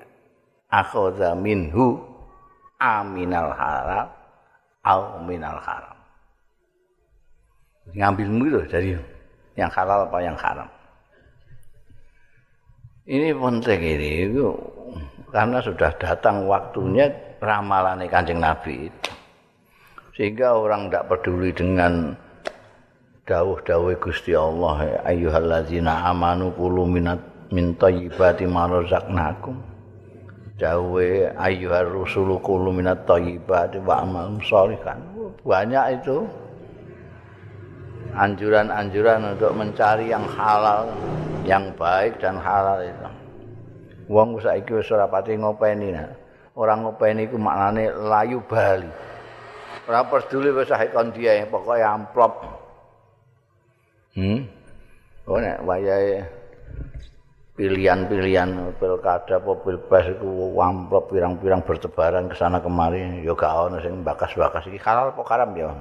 akhadha 0.71 1.35
minhu 1.35 1.99
aminal 2.79 3.51
haram 3.55 4.07
au 4.83 5.19
minal 5.23 5.59
haram. 5.59 5.97
Ngambilmu 7.95 8.43
itu 8.49 8.61
dari 8.67 8.89
yang 9.55 9.71
halal 9.71 10.09
apa 10.09 10.17
yang 10.23 10.37
haram. 10.37 10.69
Ini 13.05 13.37
penting 13.37 13.81
ini 13.85 14.09
itu 14.25 14.49
karena 15.29 15.61
sudah 15.61 15.93
datang 16.01 16.49
waktunya 16.49 17.05
ramalan 17.37 18.01
Kanjeng 18.09 18.41
Nabi 18.41 18.89
itu. 18.89 19.11
Sehingga 20.17 20.57
orang 20.57 20.89
tidak 20.89 21.11
peduli 21.11 21.51
dengan 21.53 22.17
dawuh-dawuh 23.25 23.97
Gusti 23.97 24.37
Allah 24.37 25.01
ayyuhallazina 25.01 26.05
amanu 26.13 26.53
kulu 26.53 26.85
minat 26.85 27.17
min 27.49 27.73
thayyibati 27.73 28.45
ma 28.45 28.69
razaqnakum. 28.69 29.57
Dawuh 30.55 31.33
ayyuhar 31.35 31.89
rusulu 31.89 32.37
kulu 32.39 32.69
minat 32.69 33.03
thayyibati 33.09 33.81
wa 33.81 34.05
amal 34.05 34.37
sholihan 34.45 35.01
banyak 35.41 36.01
itu. 36.01 36.21
Anjuran-anjuran 38.15 39.35
untuk 39.35 39.51
mencari 39.57 40.07
yang 40.07 40.23
halal 40.23 40.87
yang 41.43 41.67
baik 41.75 42.21
dan 42.21 42.39
halal 42.39 42.79
itu. 42.79 43.09
Wong 44.07 44.37
saiki 44.39 44.71
wis 44.71 44.87
ora 44.93 45.09
pati 45.09 45.33
ngopeni 45.35 45.89
nah. 45.91 46.07
orang 46.55 46.85
ngopeni 46.85 47.25
iku 47.27 47.35
maknane 47.41 47.89
layu 47.91 48.39
bali. 48.45 48.87
Ora 49.89 50.05
peduli 50.07 50.53
wis 50.53 50.71
kon 50.93 51.11
dia 51.11 51.43
pokoke 51.49 51.83
amplop 51.83 52.64
Hmm. 54.15 54.47
Oh 55.27 55.43
nek 55.43 55.59
wayahe 55.67 56.23
pilihan-pilihan 57.55 58.75
pilkada 58.79 59.39
apa 59.39 59.51
pilpres 59.63 60.11
iku 60.11 60.55
amplop 60.59 61.11
pirang-pirang 61.11 61.63
bertebaran 61.63 62.27
ke 62.27 62.35
sana 62.35 62.59
kemari 62.59 63.23
ya 63.23 63.31
gak 63.31 63.71
ono 63.71 63.79
sing 63.79 64.03
bakas-bakas 64.03 64.67
iki 64.67 64.79
halal 64.79 65.11
apa 65.11 65.23
haram 65.27 65.51
ya. 65.55 65.71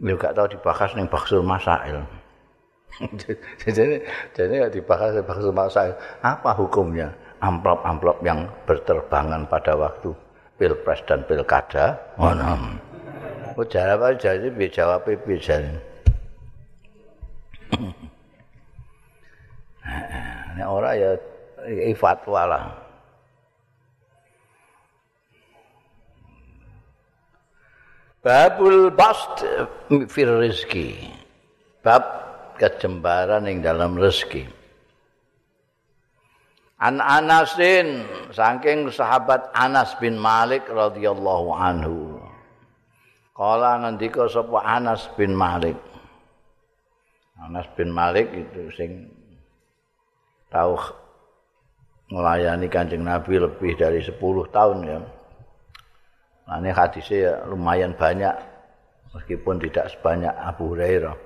Ya 0.00 0.14
gak 0.16 0.36
tau 0.36 0.48
dibahas 0.48 0.90
ning 0.96 1.08
baksul 1.08 1.44
masail. 1.44 2.04
jadi 3.64 4.04
jadi 4.32 4.68
dibahas 4.72 5.16
ning 5.16 5.24
baksul 5.24 5.52
masail. 5.52 5.96
Apa 6.20 6.52
hukumnya 6.56 7.12
amplop-amplop 7.40 8.20
yang 8.20 8.48
berterbangan 8.68 9.48
pada 9.48 9.76
waktu 9.76 10.12
pilpres 10.60 11.00
dan 11.08 11.24
pilkada? 11.28 11.96
Oh, 12.20 12.36
no. 12.36 12.56
Jawab 13.58 14.14
aja 14.14 14.38
jadi 14.38 14.66
jawab 14.70 15.02
piye 15.02 15.68
Nek 20.56 20.68
ora 20.68 20.96
ya 20.96 21.12
iki 21.68 21.94
fatwa 21.94 22.42
lah. 22.48 22.64
Babul 28.18 28.90
bast 28.92 29.46
fir 30.10 30.28
rizki. 30.42 30.98
Bab 31.80 32.02
kecembaran 32.58 33.46
ing 33.46 33.62
dalam 33.62 33.94
rezeki. 33.94 34.58
An 36.78 37.02
Anasin 37.02 38.06
saking 38.30 38.94
sahabat 38.94 39.50
Anas 39.50 39.98
bin 39.98 40.18
Malik 40.18 40.62
radhiyallahu 40.70 41.50
anhu. 41.50 42.22
Kala 43.34 43.82
ngendika 43.82 44.30
sapa 44.30 44.62
Anas 44.62 45.10
bin 45.18 45.34
Malik. 45.34 45.74
Anas 47.38 47.70
bin 47.78 47.94
Malik 47.94 48.34
itu 48.34 48.66
sing 48.74 49.06
tahu 50.50 50.74
melayani 52.10 52.66
Kanjeng 52.66 53.04
Nabi 53.04 53.38
lebih 53.38 53.78
dari 53.78 54.02
10 54.02 54.18
tahun 54.50 54.78
ya. 54.82 55.00
Nah, 56.48 56.56
ini 56.64 56.72
hadisnya 56.72 57.44
lumayan 57.44 57.92
banyak 57.92 58.32
meskipun 59.12 59.60
tidak 59.60 59.92
sebanyak 59.92 60.32
Abu 60.32 60.72
Hurairah. 60.72 61.16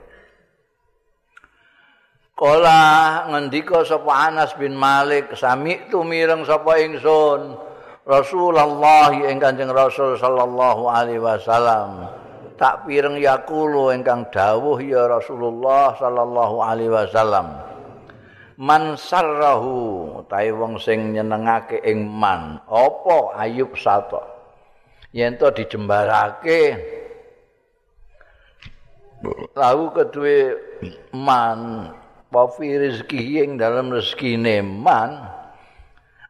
Kala 2.35 2.83
ngendika 3.31 3.87
sapa 3.87 4.33
Anas 4.33 4.51
bin 4.59 4.75
Malik 4.75 5.31
sami 5.39 5.79
tu 5.95 6.03
mireng 6.03 6.43
sapa 6.43 6.75
ingsun 6.83 7.55
Rasulullah 8.03 9.15
ing 9.15 9.39
Kanjeng 9.39 9.71
Rasul 9.71 10.19
sallallahu 10.19 10.91
alaihi 10.91 11.23
wasallam 11.23 12.22
tak 12.63 12.87
pireng 12.87 13.19
yakulu 13.19 13.91
ingkang 13.91 14.31
dawuh 14.31 14.79
ya 14.79 15.11
Rasulullah 15.11 15.99
sallallahu 15.99 16.63
alaihi 16.63 16.95
wasallam. 16.95 17.59
Man 18.63 18.95
sarrahu 18.95 20.23
ta'i 20.31 20.55
wong 20.55 20.79
sing 20.79 21.11
nyenengake 21.11 21.83
ing 21.83 22.07
man 22.07 22.63
apa 22.71 23.35
ayub 23.43 23.75
sato? 23.75 24.23
Yen 25.11 25.35
to 25.43 25.51
dijembarake 25.51 26.79
lalu 29.59 29.85
kedue 29.99 30.39
man 31.19 31.91
wafi 32.31 32.79
rezeki 32.79 33.43
ing 33.43 33.51
dalam 33.59 33.91
rezekine 33.91 34.63
man 34.63 35.19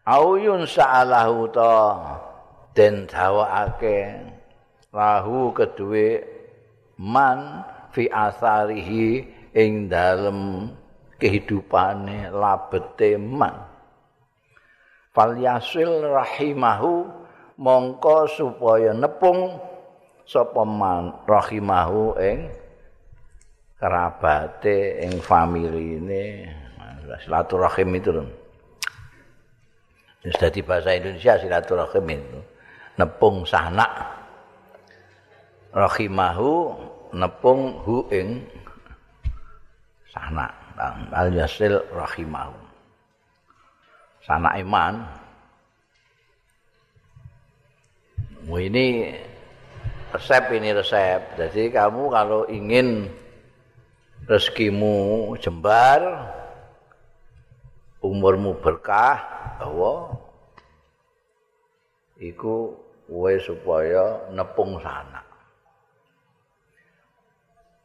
auyun 0.09 0.65
sa'alahu 0.65 1.53
to 1.53 1.77
den 2.73 3.05
dawakake 3.05 4.32
lahu 4.93 5.57
kedue 5.57 6.21
man 7.01 7.65
fi 7.91 8.07
asarihi 8.13 9.25
ing 9.57 9.89
dalem 9.89 10.69
kehidupane 11.17 12.29
labete 12.29 13.17
man. 13.17 13.69
Fal 15.13 15.37
yasil 15.37 16.09
rahimahu 16.09 17.05
mongko 17.61 18.29
supaya 18.33 18.97
nepung 18.97 19.61
sapa 20.25 20.65
man 20.65 21.25
rahimahu 21.29 22.17
ing 22.21 22.49
kerabate 23.77 25.05
ing 25.05 25.21
familine. 25.21 26.49
Silaturahim 27.13 27.93
itu 27.93 28.09
lho 28.09 28.25
Jadi 30.25 30.65
bahasa 30.65 30.97
Indonesia 30.97 31.37
silaturahim 31.37 32.07
itu. 32.09 32.41
Nepung 32.97 33.45
sanak 33.45 34.22
rahimahu 35.73 36.77
nepung 37.17 37.81
hu 37.85 38.05
ing 38.13 38.45
sana 40.13 40.49
al 41.13 41.33
yasil 41.33 41.81
rahimahu. 41.93 42.53
Sana 44.23 44.55
iman. 44.61 45.03
Ini 48.43 49.17
resep 50.13 50.45
ini 50.53 50.71
resep. 50.77 51.41
Jadi 51.41 51.73
kamu 51.73 52.03
kalau 52.13 52.47
ingin 52.47 53.09
rezekimu 54.29 55.35
jembar 55.43 56.31
umurmu 58.03 58.59
berkah 58.59 59.19
bahwa 59.59 60.15
iku 62.19 62.75
wae 63.11 63.39
supaya 63.43 64.31
nepung 64.31 64.79
sana 64.83 65.32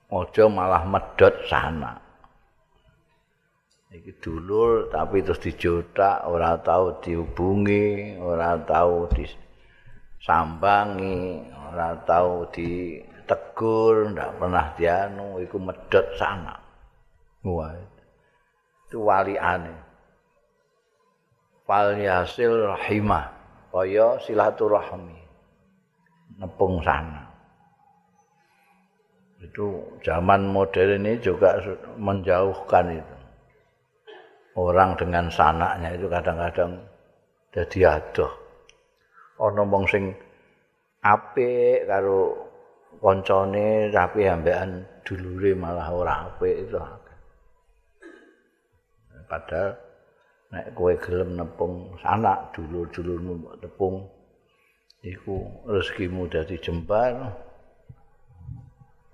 Ojo 0.08 0.48
malah 0.48 0.88
medot 0.88 1.36
sana. 1.52 2.08
iki 3.88 4.12
dulur 4.20 4.92
tapi 4.92 5.24
terus 5.24 5.40
dijotak 5.40 6.28
ora 6.28 6.60
tahu 6.60 7.00
dihubungi 7.00 8.20
ora 8.20 8.60
tahu 8.60 9.08
disambangi 10.20 11.40
ora 11.72 11.96
tahu 12.04 12.52
ditegur 12.52 14.12
ndak 14.12 14.36
pernah 14.36 14.76
dianu 14.76 15.40
iku 15.40 15.56
medhot 15.56 16.04
sana 16.20 16.60
wah 17.48 17.72
itu 18.88 19.00
wali 19.00 19.40
aneh 19.40 19.80
fal 21.64 21.96
yasil 21.96 22.68
rahimah 22.76 23.32
kaya 23.72 24.20
silaturahmi 24.20 25.20
nepung 26.44 26.84
sana 26.84 27.27
itu 29.48 29.80
zaman 30.04 30.52
modern 30.52 31.08
ini 31.08 31.16
juga 31.24 31.56
menjauhkan 31.96 33.00
itu. 33.00 33.16
Orang 34.58 34.98
dengan 35.00 35.32
sanaknya 35.32 35.96
itu 35.96 36.12
kadang-kadang 36.12 36.82
jadi 37.54 38.02
adoh. 38.02 38.32
Ana 39.38 39.64
wong 39.64 39.86
sing 39.88 40.12
apik 41.06 41.86
karo 41.86 42.34
koncone 42.98 43.94
tapi 43.94 44.26
ambekan 44.26 44.82
dulure 45.06 45.54
malah 45.54 45.88
ora 45.94 46.14
apik 46.28 46.68
itu. 46.68 46.82
Padahal 49.30 49.78
nek 50.48 50.72
kowe 50.74 50.94
gelem 50.96 51.36
nepung 51.36 51.92
sanak 52.00 52.56
dulur-dulurmu 52.56 53.60
tepung 53.60 54.08
iku 55.04 55.44
rezekimu 55.68 56.32
dadi 56.32 56.56
jembar 56.58 57.47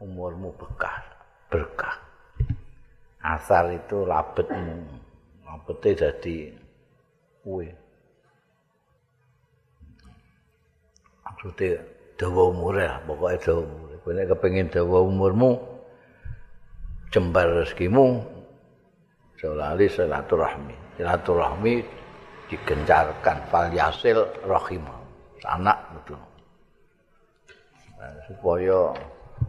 umurmu 0.04 0.52
bekah 0.60 1.00
berkah 1.48 1.96
asar 3.24 3.72
itu 3.72 4.04
labetmu 4.04 4.84
labete 5.48 5.92
dadi 5.96 6.52
kowe 7.40 7.64
maksudnya 11.24 11.80
dawa 12.20 12.44
umur 12.52 12.76
ya 12.76 13.00
pokoknya 13.08 13.40
dawa 13.40 13.62
umur 13.64 14.12
nek 14.12 14.28
kepengin 14.36 14.68
dawa 14.68 15.00
umurmu 15.08 15.56
jembar 17.16 17.48
rezekimu 17.64 18.34
Jalali 19.44 19.92
silaturahmi. 19.92 20.76
Silaturahmi 20.96 21.84
digencarkan 22.48 23.44
fal 23.52 23.68
yasil 23.76 24.24
rahim. 24.48 24.88
Sanak 25.44 25.76
betul. 26.00 26.20
Supaya 28.32 28.96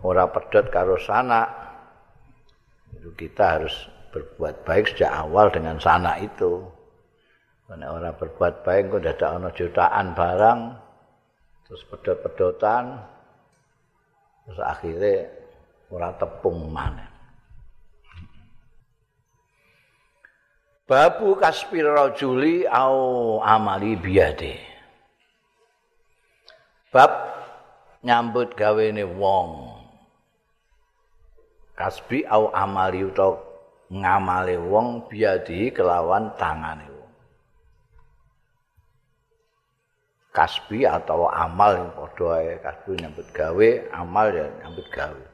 ora 0.04 0.28
pedot 0.28 0.68
karo 0.68 1.00
sanak. 1.00 1.48
Itu 2.92 3.16
kita 3.16 3.58
harus 3.58 3.74
berbuat 4.12 4.62
baik 4.68 4.92
sejak 4.92 5.10
awal 5.10 5.48
dengan 5.48 5.80
sanak 5.80 6.20
itu. 6.20 6.60
Karena 7.64 7.96
orang 7.96 8.14
berbuat 8.20 8.60
baik 8.60 8.92
kok 8.92 9.02
ada 9.08 9.26
ana 9.40 9.48
jutaan 9.56 10.12
barang 10.12 10.60
terus 11.64 11.80
pedot-pedotan 11.88 13.00
terus 14.44 14.60
akhirnya 14.60 15.32
ora 15.88 16.12
tepung 16.20 16.68
mana. 16.68 17.08
Babu 20.84 21.40
kaspir 21.40 21.88
rajuli 21.88 22.68
au 22.68 23.40
amali 23.40 23.96
biyade. 23.96 24.60
Bab 26.92 27.10
nyambut 28.04 28.52
gawene 28.52 29.08
wong. 29.08 29.63
Kasbi 31.74 32.22
au 32.30 32.54
amali 32.54 33.02
utawa 33.02 33.42
ngamale 33.90 34.56
wong 34.58 35.06
biyadi 35.10 35.70
kelawan 35.74 36.32
tangane 36.38 36.86
wong. 36.88 37.12
Kasbi 40.34 40.82
atau 40.82 41.30
amal 41.30 41.78
yang 41.78 41.90
padha 41.94 42.42
ae 42.42 42.58
kasbi 42.58 42.98
nyambut 42.98 43.28
gawe, 43.30 43.68
amal 43.94 44.28
ya 44.34 44.46
nyambut 44.62 44.88
gawe. 44.90 45.24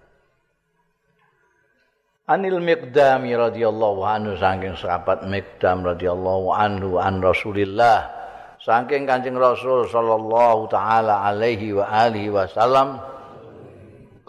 Anil 2.31 2.63
Miqdami 2.63 3.35
radhiyallahu 3.35 4.07
anhu 4.07 4.39
saking 4.39 4.77
sahabat 4.79 5.27
Miqdam 5.27 5.83
radhiyallahu 5.83 6.55
anhu 6.55 7.01
an 7.03 7.19
Rasulillah 7.19 8.07
saking 8.63 9.03
Kanjeng 9.09 9.35
Rasul 9.35 9.89
sallallahu 9.91 10.71
taala 10.71 11.27
alaihi 11.27 11.75
wa 11.75 11.91
alihi 11.91 12.31
wasallam 12.31 13.03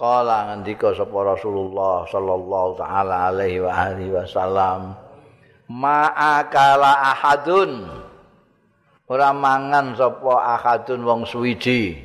kala 0.02 0.50
ngendika 0.50 0.98
sapa 0.98 1.14
Rasulullah 1.14 2.10
sallallahu 2.10 2.74
taala 2.74 3.30
alaihi 3.30 3.62
wa 3.62 3.70
alihi 3.70 4.10
wasallam 4.10 4.98
ma'akala 5.70 7.14
ahadun. 7.14 7.86
Ora 9.06 9.30
mangan 9.30 9.94
sapa 9.94 10.58
ahadun 10.58 11.06
wong 11.06 11.22
suwiji. 11.30 12.02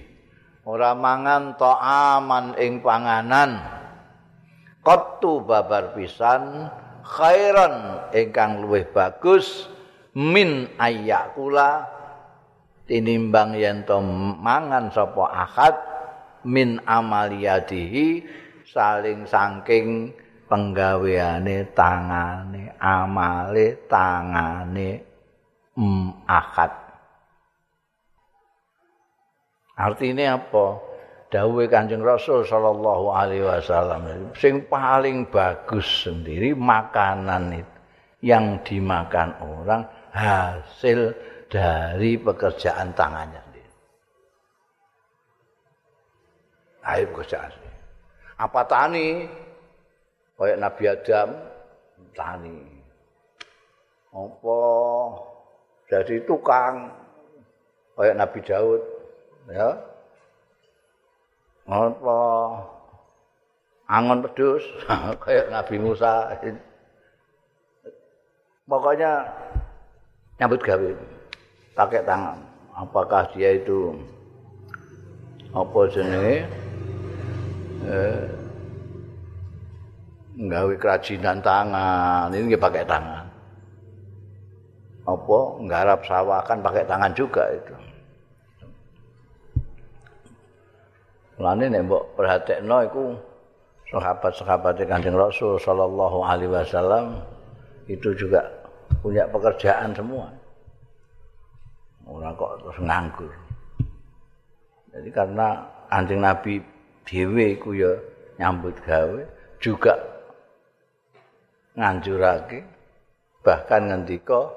Ora 0.69 0.93
mangan 0.93 1.57
ta'aman 1.57 2.61
ing 2.61 2.85
panganan. 2.85 3.65
Qattu 4.85 5.41
babar 5.41 5.97
pisan 5.97 6.69
khairan 7.01 8.07
ingkang 8.13 8.61
luwih 8.61 8.87
bagus 8.93 9.73
min 10.13 10.69
ayyakula 10.79 11.87
tinimbang 12.87 13.59
yen 13.59 13.83
mangan 14.39 14.91
sapa 14.95 15.27
akad 15.33 15.96
min 16.47 16.79
amaliyadihi 16.87 18.23
saling 18.71 19.27
saking 19.27 20.15
penggaweane 20.47 21.67
tangane 21.75 22.71
amale 22.79 23.83
tangane 23.91 24.91
mm, 25.75 26.09
akad. 26.31 26.73
Artinya 29.77 30.41
apa? 30.41 30.67
Dawuhe 31.27 31.67
Kanjeng 31.67 32.07
Rasul 32.07 32.47
sallallahu 32.47 33.13
alaihi 33.13 33.45
wasallam 33.45 34.31
sing 34.39 34.63
paling 34.71 35.27
bagus 35.29 36.07
sendiri 36.07 36.55
makanan 36.55 37.61
itu 37.61 37.77
yang 38.25 38.63
dimakan 38.63 39.35
orang 39.43 39.83
hasil 40.15 41.13
dari 41.51 42.17
pekerjaan 42.17 42.95
tangannya 42.97 43.46
pekerjaan 46.87 47.51
sendiri. 47.51 47.79
Apa 48.39 48.61
tani? 48.71 49.09
Kayak 50.39 50.61
Nabi 50.63 50.85
Adam 50.87 51.29
tani. 52.15 52.61
Apa? 54.15 54.61
Jadi 55.91 56.23
tukang. 56.29 56.95
Kayak 57.97 58.19
Nabi 58.23 58.39
Daud 58.45 58.83
ya. 59.51 59.71
Apa? 61.67 62.21
Angon 63.87 64.23
pedus 64.23 64.63
kayak 65.25 65.51
Nabi 65.51 65.77
Musa. 65.83 66.31
Pokoknya 68.67 69.27
nyambut 70.39 70.61
gawe. 70.63 70.91
Pakai 71.75 72.03
tangan. 72.07 72.39
Apakah 72.77 73.33
dia 73.33 73.57
itu 73.57 73.97
apa 75.57 75.89
jenenge 75.89 76.45
nggawe 80.37 80.75
kerajinan 80.77 81.39
tangan 81.41 82.29
ini 82.35 82.53
nggih 82.53 82.61
pakai 82.61 82.85
tangan 82.85 83.25
apa 85.07 85.39
nggarap 85.63 86.01
sawah 86.03 86.41
kan 86.43 86.59
pakai 86.61 86.83
tangan 86.85 87.15
juga 87.15 87.47
itu 87.55 87.77
Lane 91.37 91.69
nek 91.69 91.85
mbok 91.85 92.17
perhatekno 92.17 92.81
iku 92.89 93.05
sahabat-sahabat 93.93 94.81
Kanjeng 94.89 95.13
Rasul 95.13 95.61
sallallahu 95.61 96.25
alaihi 96.25 96.49
wasallam 96.49 97.21
itu 97.93 98.17
juga 98.17 98.41
punya 99.05 99.29
pekerjaan 99.29 99.93
semua. 99.93 100.33
Ora 102.09 102.33
kok 102.33 102.65
terus 102.65 102.79
nganggur. 102.81 103.33
Jadi 104.97 105.11
karena 105.13 105.61
Kanjeng 105.93 106.25
Nabi 106.25 106.55
dhewe 107.07 107.55
iku 107.55 107.71
ya 107.73 107.93
nyambut 108.37 108.77
gawe 108.83 109.23
juga 109.63 109.95
nganjurake 111.79 112.67
bahkan 113.47 113.89
ngendika 113.89 114.51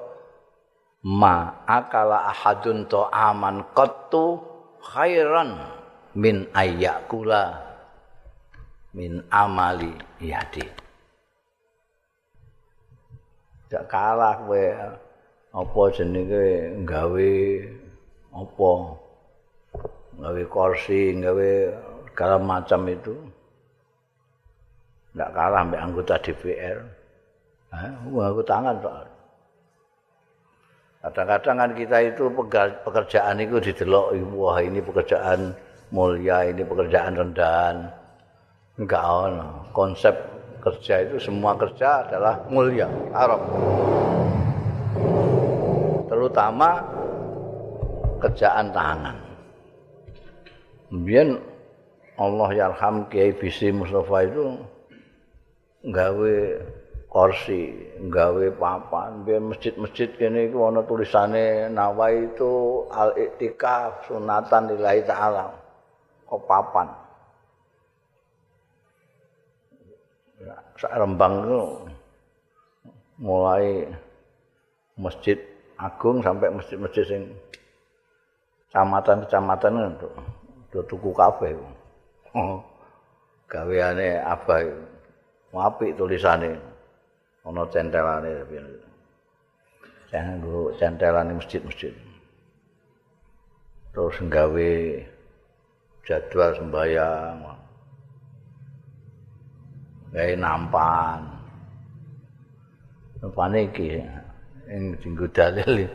ma 1.06 1.64
akala 1.64 2.28
ahadun 2.28 2.84
to 2.90 3.06
aman 3.08 3.64
qattu 3.72 4.42
khairan 4.82 5.56
min 6.18 6.50
ayyakula 6.52 7.70
min 8.90 9.22
amali 9.30 9.94
yadi. 10.18 10.66
Jak 13.70 13.86
kalah 13.86 14.42
kowe 14.42 14.64
apa 15.54 15.80
jenenge 15.94 16.74
gawe 16.82 17.32
apa? 18.34 18.72
Gawe 20.20 20.42
kursi 20.50 21.14
gawe 21.22 21.52
segala 22.20 22.36
macam 22.36 22.84
itu 22.84 23.16
ndak 25.16 25.32
kalah 25.32 25.64
mbek 25.64 25.80
anggota 25.80 26.20
DPR 26.20 26.84
nganggo 27.72 28.44
tangan 28.44 28.76
soal. 28.84 29.08
Kadang-kadang 31.00 31.56
kan 31.64 31.70
kita 31.72 31.96
itu 32.12 32.28
pekerjaan 32.84 33.40
itu 33.40 33.56
didelok, 33.56 34.12
wah 34.36 34.60
ini 34.60 34.84
pekerjaan 34.84 35.56
mulia, 35.96 36.44
ini 36.44 36.60
pekerjaan 36.60 37.16
rendahan. 37.16 37.88
Enggak 38.76 39.00
ono. 39.00 39.64
Konsep 39.72 40.12
kerja 40.60 41.00
itu 41.00 41.16
semua 41.16 41.56
kerja 41.56 42.04
adalah 42.04 42.36
mulia, 42.52 42.84
Arab. 43.16 43.40
Terutama 46.04 46.84
kerjaan 48.20 48.68
tangan. 48.76 49.16
Kemudian 50.92 51.48
Allah 52.20 52.52
yarham 52.52 53.08
Kiai 53.08 53.32
Bisi 53.32 53.72
Mustafa 53.72 54.28
itu 54.28 54.60
gawe 55.88 56.36
kursi, 57.08 57.72
gawe 58.12 58.46
papan, 58.60 59.24
biar 59.24 59.40
masjid-masjid 59.40 60.12
kene 60.20 60.52
iku 60.52 60.68
ana 60.68 60.84
tulisane 60.84 61.72
nawa 61.72 62.12
itu 62.12 62.84
al 62.92 63.16
iktikaf 63.16 64.04
sunatan 64.04 64.68
lillahi 64.76 65.00
taala. 65.08 65.48
Kok 66.28 66.44
papan. 66.44 66.88
Sak 70.76 70.92
Rembang 70.92 71.34
itu 71.44 71.60
mulai 73.20 73.88
masjid 75.00 75.40
agung 75.80 76.20
sampai 76.20 76.52
masjid-masjid 76.52 77.04
sing 77.04 77.22
kecamatan-kecamatan 78.68 79.98
itu 80.68 80.80
tuku 80.84 81.10
kabeh. 81.16 81.79
Oh. 82.34 82.62
Gaweane 83.50 84.22
abah 84.22 84.62
apik 85.50 85.98
tulisane. 85.98 86.54
Ana 87.42 87.66
centelane 87.72 88.30
tapi. 88.46 88.56
Jangan 90.10 90.38
nggo 90.38 90.74
centelane 90.78 91.32
masjid-masjid. 91.34 91.94
Terus 93.90 94.16
nggawe 94.22 94.72
jadwal 96.06 96.50
sembahyang. 96.54 97.38
Gawe 100.14 100.32
nampan. 100.38 101.20
Nampane 103.18 103.58
iki 103.66 103.98
ing 104.70 104.94
dalil. 105.34 105.90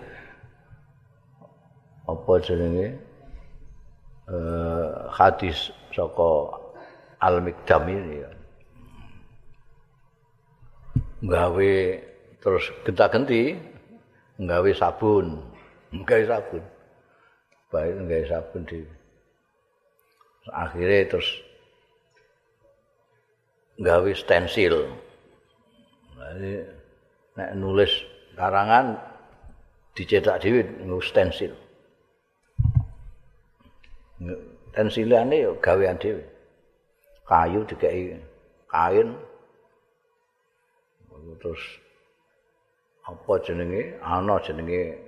Apa 2.06 2.32
jenenge? 2.44 3.05
Eh 4.26 4.94
hadis 5.14 5.70
saka 5.94 6.30
Al-Mikdam 7.22 7.86
ini 7.90 8.26
ya. 8.26 8.32
Gawe 11.26 11.74
terus 12.42 12.66
genta-genti 12.86 13.58
gawe 14.42 14.72
sabun, 14.74 15.42
gawe 15.94 16.24
sabun. 16.26 16.64
Baik 17.70 17.94
gawe 18.06 18.26
sabun 18.30 18.62
di 18.66 18.82
akhirnya 20.54 21.10
terus 21.10 21.30
gawe 23.78 24.12
stensil. 24.14 24.90
Jadi 26.18 26.54
nek 27.36 27.50
nulis 27.58 27.94
karangan 28.34 28.98
dicetak 29.94 30.42
dhewe 30.42 30.66
nggo 30.82 30.98
stensil. 31.02 31.65
Tensilane 34.74 35.38
yo 35.46 35.58
gawean 35.62 35.98
dhewe. 35.98 36.24
Kayu 37.26 37.66
dikeki 37.66 38.20
kain. 38.70 39.18
Terus 41.42 41.62
apa 43.06 43.34
jenenge? 43.42 43.98
Ana 44.02 44.38
jenenge 44.46 45.00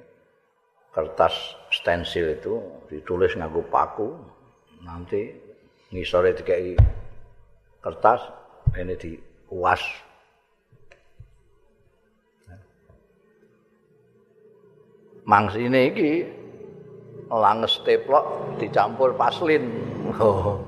kertas 0.93 1.33
stensil 1.69 2.37
itu 2.37 2.57
ditulis 2.89 3.37
nganggo 3.37 3.61
paku. 3.69 4.17
Nanti 4.81 5.33
ngisore 5.93 6.33
dikeki 6.33 6.73
kertas 7.83 8.21
ini 8.77 8.95
diuas. 8.97 9.83
Mangsine 15.27 15.91
iki 15.91 16.36
langes 17.31 17.79
teplok 17.83 18.57
dicampur 18.59 19.15
paslin. 19.15 19.63
Oh. 20.19 20.63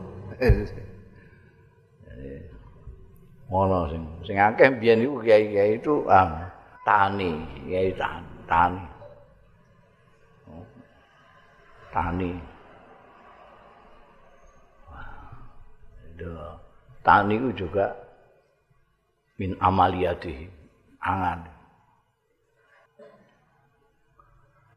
Ngono 3.50 3.90
sing 3.90 4.04
sing 4.22 4.38
akeh 4.38 4.70
biyen 4.78 5.02
iku 5.02 5.26
kiai-kiai 5.26 5.82
itu 5.82 6.06
ah, 6.06 6.46
tani, 6.86 7.34
kiai 7.66 7.90
tani. 7.98 8.30
Tani. 8.46 8.84
tani. 11.90 12.32
Tani 17.00 17.34
itu 17.42 17.66
juga 17.66 17.96
min 19.40 19.56
amaliyati 19.58 20.46
angan. 21.02 21.59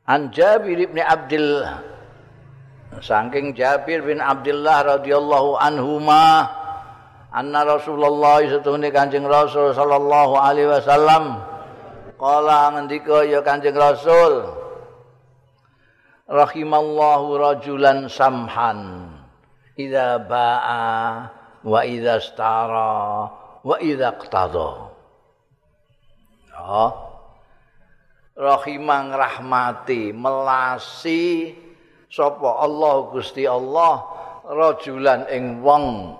An 0.02 0.34
Jabir 0.34 0.82
bin 0.90 0.98
Abdul 0.98 1.62
Saking 3.00 3.56
Jabir 3.56 4.04
bin 4.04 4.20
Abdullah 4.20 4.98
radhiyallahu 4.98 5.56
anhuma 5.56 6.44
anna 7.32 7.64
Rasulullah 7.64 8.44
setuhune 8.44 8.92
Kanjeng 8.92 9.24
Rasul 9.24 9.72
sallallahu 9.72 10.36
alaihi 10.36 10.68
wasallam 10.68 11.40
qala 12.20 12.76
ngendika 12.76 13.24
ya 13.24 13.40
Kanjeng 13.40 13.78
Rasul 13.78 14.52
rahimallahu 16.28 17.40
rajulan 17.40 18.12
samhan 18.12 19.08
idza 19.80 20.20
ba'a 20.28 20.84
wa 21.64 21.80
idza 21.88 22.20
stara 22.20 23.32
wa 23.64 23.76
idza 23.80 24.12
qtada 24.20 24.70
oh 26.60 27.11
rahimang 28.42 29.14
rahmati 29.14 30.10
melasi 30.10 31.54
sapa 32.10 32.58
Allah 32.58 32.94
Gusti 33.14 33.46
Allah 33.46 34.02
rajulan 34.42 35.30
ing 35.30 35.62
wong 35.62 36.18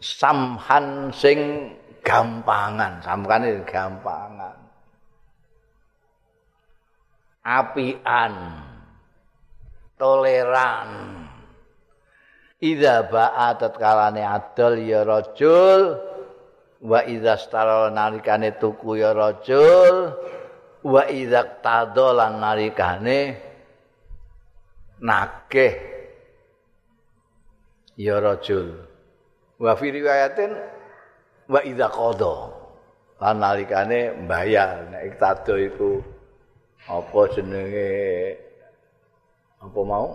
samhan 0.00 1.12
sing 1.12 1.72
gampangan. 2.00 3.04
Samkane 3.04 3.62
gampangan. 3.68 4.56
Apian 7.44 8.34
toleran. 10.00 10.90
Idza 12.58 13.06
ba'a 13.06 13.54
tatkalane 13.54 14.26
adol 14.26 14.82
ya 14.82 15.06
rajul 15.06 15.94
wa 16.82 17.06
idza 17.06 17.38
stara 17.38 17.86
nalikane 17.86 18.58
tuku 18.58 18.98
ya 18.98 19.14
rajul 19.14 20.10
wa 20.88 21.04
idza 21.04 21.44
tadolan 21.60 22.40
nalikane 22.40 23.36
nakeh. 25.04 25.74
Ya 28.00 28.16
rajul. 28.16 28.88
Wa 29.60 29.76
fi 29.76 29.86
riwayatin 29.92 30.50
wa 31.50 31.60
idza 31.60 31.92
qada 31.92 32.36
lan 33.20 33.36
nalikane 33.36 34.16
mbayar. 34.24 34.88
Nek 34.88 35.20
tado 35.20 35.60
iku 35.60 36.00
apa 36.88 37.20
jenenge 37.36 37.90
apa 39.60 39.80
mau? 39.84 40.08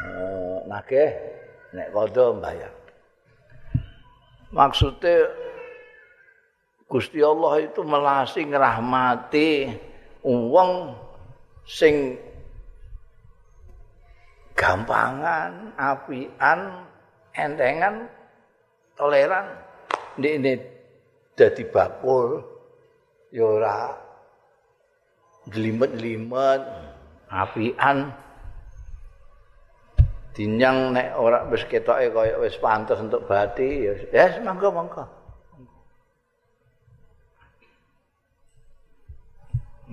Eh, 0.00 0.58
nakeh. 0.64 1.10
Nek 1.76 1.88
qada 1.92 2.24
mbayar. 2.32 2.72
Maksudnya 4.54 5.45
Gusti 6.86 7.18
Allah 7.18 7.66
itu 7.66 7.82
melasi 7.82 8.46
ngrahmati 8.46 9.74
wong 10.22 10.94
sing 11.66 12.14
gampangan, 14.54 15.74
apian, 15.74 16.60
entengan, 17.34 18.06
toleran. 18.94 19.46
Ini, 20.16 20.28
ini 20.40 20.52
dadi 21.36 21.66
bakul, 21.68 22.40
yora, 23.34 23.92
jelimet-jelimet, 25.50 26.62
apian, 27.28 28.14
dinyang 30.36 30.92
nek 30.92 31.16
ora 31.16 31.48
wis 31.48 31.64
ketoke 31.64 32.12
kaya 32.12 32.36
wis 32.36 32.60
pantes 32.60 33.00
untuk 33.00 33.24
bati 33.24 33.88
ya 33.88 33.92
yes, 34.12 34.36
mangga 34.44 34.68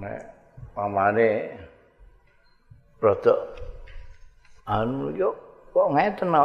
nek 0.03 0.21
pamane 0.75 1.29
produk 2.99 3.39
anu 4.67 5.15
yo 5.15 5.31
kok 5.71 5.87
ngeten 5.95 6.27
no 6.29 6.43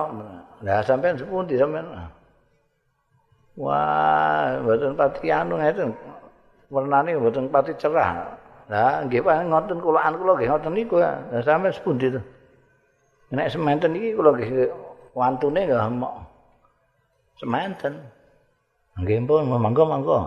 lah 0.63 0.79
sampean 0.87 1.19
sepundi 1.19 1.59
sampean 1.59 1.87
Wah, 3.59 4.63
mboten 4.63 4.95
pati 4.95 5.35
anu 5.35 5.59
ngeten. 5.59 5.91
Warnane 6.71 7.19
mboten 7.19 7.51
pati 7.51 7.75
cerah. 7.75 8.39
Lah 8.71 9.03
nggih 9.03 9.19
Pak 9.19 9.51
ngoten 9.51 9.83
kulaan 9.83 10.15
kula 10.15 10.39
nggih 10.39 10.49
ngoten 10.55 10.73
niku. 10.79 11.03
Lah 11.03 11.43
sampe 11.43 11.75
sepundi 11.75 12.15
to? 12.15 12.23
Nek 13.35 13.51
semanten 13.51 13.99
iki 13.99 14.15
kula 14.15 14.31
nggih 14.39 14.71
wantune 15.19 15.67
nggih 15.67 15.91
mok. 15.91 16.15
Semanten. 17.43 17.99
Nggih 19.03 19.27
pun 19.27 19.51
monggo 19.51 19.83
monggo. 19.91 20.19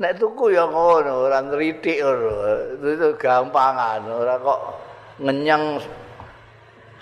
Nek 0.00 0.16
tuku 0.16 0.56
ya 0.56 0.64
ngono, 0.64 1.28
ora 1.28 1.44
nritik 1.44 2.00
ngono. 2.00 2.32
Itu 2.80 3.20
gampangan, 3.20 4.08
ora 4.08 4.40
kok 4.40 4.60
ngenyang 5.20 5.76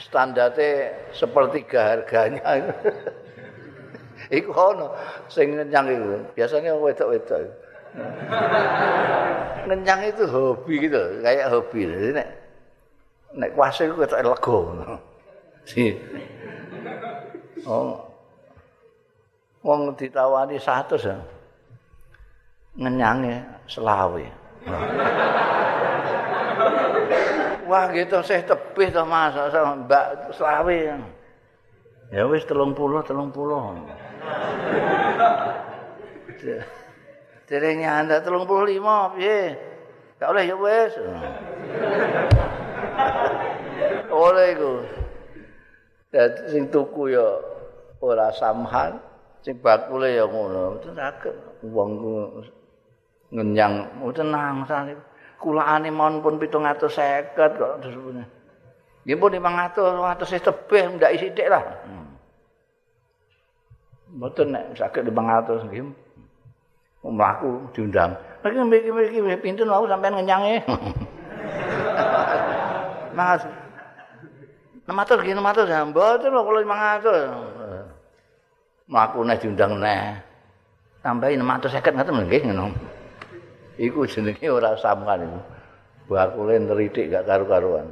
standarte 0.03 0.91
sepertiga 1.15 1.95
harganya. 1.95 2.75
iku 4.39 4.51
ono 4.51 4.99
sing 5.31 5.55
ngenyang 5.55 5.87
iku. 5.95 6.07
Biasanya 6.35 6.75
wedok-wedok. 6.75 7.41
ngenyang 9.71 10.01
itu 10.03 10.27
hobi 10.27 10.91
gitu, 10.91 11.23
kayak 11.23 11.55
hobi. 11.55 11.87
Jadi 11.87 12.11
nek 12.19 12.29
nek 13.39 13.55
kuase 13.55 13.87
iku 13.87 14.03
ketok 14.03 14.27
lega 14.27 14.55
ngono. 14.59 14.97
Si. 15.63 15.95
Oh. 17.63 17.95
Wong 19.63 19.95
ditawani 19.95 20.59
100 20.59 20.99
ya. 20.99 21.38
Ngenyange 22.79 23.43
selawe. 23.67 24.23
Wah 27.69 27.85
gitu 27.93 28.23
saya 28.23 28.47
tebih 28.47 28.95
to 28.95 29.03
Mas, 29.05 29.35
Mbak 29.35 30.33
selawe. 30.33 30.79
Ya 32.09 32.23
wis 32.31 32.47
30 32.49 32.73
30. 32.73 33.05
Derenge 37.49 37.89
anda 37.89 38.23
35 38.23 39.19
piye? 39.19 39.59
Gak 40.17 40.31
oleh 40.33 40.45
ya 40.49 40.57
wis. 40.57 40.93
Oleh 44.09 44.47
iku. 44.57 44.73
Dadi 46.09 46.49
sing 46.49 46.73
tuku 46.73 47.13
ya 47.13 47.27
ora 48.01 48.33
samhan, 48.33 48.97
sing 49.45 49.61
bakule 49.61 50.09
ya 50.09 50.25
ngono. 50.25 50.81
Mboten 50.81 50.97
saged 50.97 51.37
wong 51.69 51.91
ngenyang, 53.33 53.73
mboten 54.01 54.33
nangsane. 54.33 54.97
Kulaane 55.39 55.87
mon 55.95 56.19
pun 56.19 56.35
750 56.43 57.31
kok 57.37 57.79
disebutnya. 57.87 58.27
Nggih 59.07 59.17
pun 59.17 59.31
500, 59.31 60.19
500 60.21 60.43
tebih 60.43 60.83
ndak 60.99 61.15
sithik 61.17 61.49
lah. 61.49 61.65
Hmm. 61.87 62.19
Mboten 64.19 64.51
nek 64.53 64.75
saged 64.75 65.07
500 65.07 65.71
nggih. 65.71 65.87
Mlaku 67.09 67.73
diundang. 67.73 68.13
Lagi 68.43 68.59
mriki-mriki 68.59 69.23
pinten 69.41 69.71
mau 69.71 69.87
sampean 69.87 70.19
ngenyange. 70.19 70.67
Mas. 73.17 73.47
600 74.85 75.23
nggih 75.23 75.39
600 75.39 75.71
ya. 75.71 75.87
Mboten 75.87 76.35
kok 76.35 76.51
500. 76.51 78.91
Mlaku 78.91 79.23
nek 79.23 79.39
diundang 79.41 79.79
neh. 79.79 80.19
Tambahi 81.07 81.39
650 81.39 81.95
ngoten 81.95 82.27
nggih 82.27 82.43
ngono. 82.51 82.98
Iku 83.79 84.11
jenenge 84.11 84.51
ora 84.51 84.75
samkan 84.75 85.23
iku. 85.23 85.41
Bakule 86.11 86.59
nritik 86.59 87.15
gak 87.15 87.31
karu-karuan. 87.31 87.87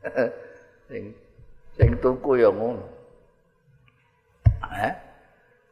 sing 0.88 1.12
sing 1.76 1.90
tuku 2.00 2.40
ya 2.40 2.48
ngono. 2.48 2.84
Eh? 4.68 4.94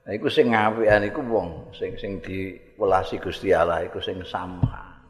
Nah, 0.07 0.13
iku 0.15 0.29
sing 0.31 0.53
ngapian 0.53 1.03
iku 1.09 1.25
wong 1.25 1.75
sing 1.75 1.97
sing 1.99 2.23
diwelasi 2.23 3.19
Gusti 3.19 3.51
Allah 3.51 3.89
iku 3.89 3.99
sing 3.99 4.21
samha. 4.23 5.01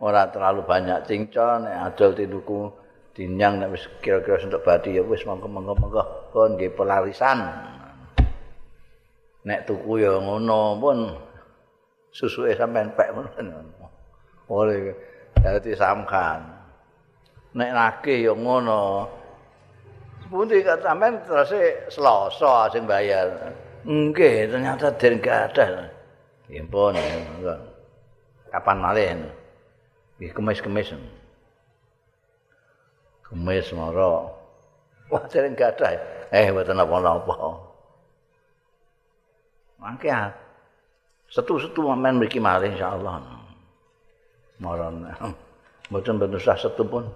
Ora 0.00 0.28
terlalu 0.32 0.64
banyak 0.64 1.04
cincon 1.04 1.68
nek 1.68 1.92
adol 1.92 2.16
tinuku 2.16 2.72
dinyang 3.12 3.60
nek 3.60 3.68
wis 3.74 3.84
kira-kira 4.00 4.40
entuk 4.40 4.64
badi 4.64 4.96
ya 4.96 5.02
wis 5.04 5.26
monggo-monggo 5.28 5.76
kon 6.32 6.56
nggih 6.56 6.72
pelarisan. 6.72 7.38
Nek 9.44 9.64
tuku 9.68 10.04
ya 10.04 10.16
ngono 10.20 10.76
pun 10.80 10.98
susuke 12.10 12.54
sampean 12.58 12.90
pek. 12.94 13.10
Oleh 14.50 14.94
dadi 15.38 15.72
samkan. 15.74 16.42
Nek 17.54 17.70
nake 17.74 18.22
ya 18.22 18.34
ngono. 18.34 19.06
Pundi 20.30 20.62
sampean 20.62 21.18
terus 21.26 21.50
Selasa 21.90 22.70
sing 22.70 22.86
bayar. 22.86 23.54
Nggih, 23.80 24.52
ternyata 24.52 24.92
den 24.94 25.18
gak 25.24 25.56
ada. 25.56 25.88
Ya 26.52 26.60
pun, 26.68 26.92
kapan 28.52 28.76
malih? 28.76 29.08
Nggih 30.20 30.30
kemis-kemis. 30.36 30.92
Kemis 33.24 33.72
mara. 33.72 34.28
Wah, 35.08 35.24
dereng 35.32 35.56
gak. 35.56 35.80
Eh, 36.30 36.52
mboten 36.52 36.76
apa-apa. 36.76 37.34
Mangke 39.80 40.12
setu-setu 41.30 41.86
men 41.94 42.18
mriki 42.18 42.42
malih 42.42 42.74
insyaallah. 42.74 43.22
Maron. 44.60 45.08
Mboten 45.90 46.20
ben 46.20 46.34
usah 46.36 46.58
setu 46.58 46.84
pun. 46.86 47.08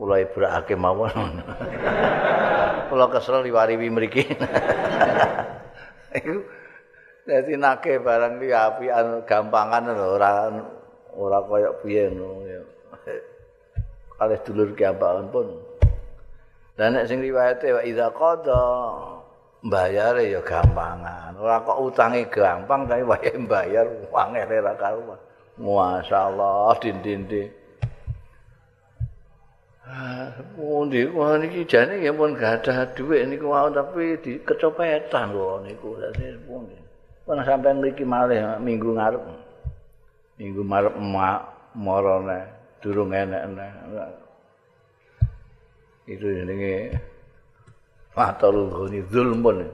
kula 0.00 0.24
ibrakake 0.24 0.72
mawon. 0.80 1.12
kula 2.88 3.06
kesel 3.12 3.44
liwariwi 3.44 3.92
mriki. 3.92 4.24
Iku 6.16 6.40
dadi 7.28 7.54
nake 7.60 8.00
barang 8.00 8.40
li 8.40 8.48
apian 8.48 9.28
gampangan 9.28 9.92
lho 9.92 10.06
ora 10.16 10.32
ora 11.12 11.38
kaya 11.44 11.70
piye 11.84 12.08
ngono. 12.16 12.64
Kalih 14.16 14.40
dulur 14.48 14.72
gampangan 14.72 15.26
pun. 15.28 15.46
Dan 16.80 16.96
nek 16.96 17.04
sing 17.04 17.20
riwayate 17.20 17.76
wa 17.76 17.84
idza 17.84 18.08
qada 18.16 18.64
mbayare 19.60 20.32
ya 20.32 20.40
gampangan. 20.40 21.36
Ora 21.36 21.60
kok 21.60 21.80
utange 21.80 22.28
gampang 22.32 22.88
tapi 22.88 23.04
wae 23.04 23.30
mbayar 23.36 23.86
wangel 24.08 24.48
ora 24.48 24.74
karuan. 24.76 25.20
Masyaallah 25.60 26.72
din-din-din. 26.80 27.52
Pundi 30.54 31.02
wah 31.10 31.34
niki 31.34 31.66
jane 31.66 31.98
nggih 31.98 32.14
pun 32.14 32.38
gak 32.38 32.62
ada 32.62 32.86
dhuwit 32.94 33.26
niku 33.26 33.50
mau 33.50 33.66
tapi 33.74 34.14
di 34.22 34.38
kecopetan 34.38 35.34
kok 35.34 35.66
niku 35.66 35.98
dadi 35.98 36.38
pundi. 36.46 36.78
Pun 37.26 37.42
sampean 37.42 37.82
mriki 37.82 38.06
malih 38.06 38.56
minggu 38.62 38.94
ngarep. 38.94 39.22
Minggu 40.38 40.62
ngarep 40.62 40.94
mak 40.94 41.40
marane 41.74 42.40
durung 42.80 43.12
enek-enek. 43.12 43.72
Itu 46.06 46.26
jenenge 46.26 46.96
fatul 48.14 48.70
ghani 48.70 49.00
zulmun. 49.10 49.70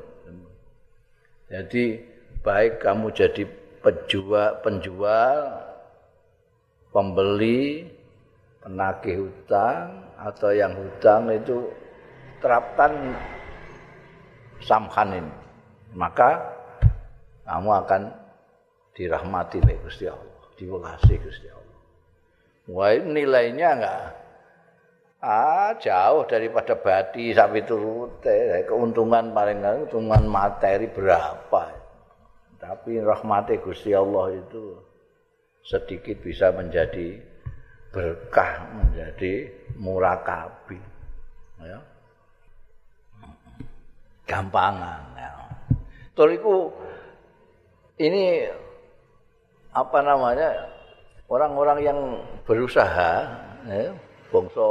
Jadi 1.46 2.02
baik 2.42 2.82
kamu 2.82 3.10
jadi 3.10 3.42
penjual 3.82 4.62
penjual 4.62 5.38
pembeli 6.90 7.86
penagih 8.62 9.26
hutang 9.26 10.10
atau 10.18 10.50
yang 10.50 10.74
hutang 10.74 11.30
itu 11.30 11.70
terapkan 12.42 13.14
samhan 14.64 15.22
ini 15.22 15.34
maka 15.94 16.42
kamu 17.46 17.70
akan 17.84 18.02
dirahmati 18.96 19.62
oleh 19.62 19.76
Gusti 19.86 20.10
Allah 20.10 20.50
diwelasi 20.58 21.14
Gusti 21.22 21.46
Allah 21.46 21.78
wah 22.74 22.90
nilainya 22.90 23.68
enggak 23.76 24.02
ah 25.20 25.72
jauh 25.80 26.28
daripada 26.28 26.76
badi 26.76 27.32
sapi 27.32 27.64
turute 27.64 28.64
keuntungan 28.68 29.32
paling 29.32 29.60
keuntungan 29.64 30.22
materi 30.28 30.88
berapa? 30.92 31.64
Tapi 32.56 32.98
rahmati 33.00 33.60
Gusti 33.60 33.92
Allah 33.92 34.32
itu 34.36 34.80
sedikit 35.62 36.18
bisa 36.22 36.50
menjadi 36.54 37.20
berkah 37.90 38.64
menjadi 38.76 39.48
murakabi. 39.80 40.80
Ya. 41.62 41.78
Gampangan 44.26 45.00
ya. 45.16 45.32
Toriku 46.12 46.72
ini 47.96 48.44
apa 49.72 49.98
namanya 50.00 50.48
orang-orang 51.28 51.78
yang 51.84 51.98
berusaha 52.44 53.12
ya 53.68 53.92
bangsa 54.32 54.68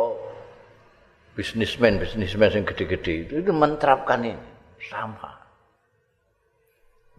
bisnismen 1.36 1.99
bisnismen 1.99 2.49
yang 2.49 2.63
gede-gede. 2.63 3.27
Itu 3.27 3.33
itu 3.43 3.51
menerapkan 3.51 4.23
ini. 4.23 4.39
Sama. 4.88 5.31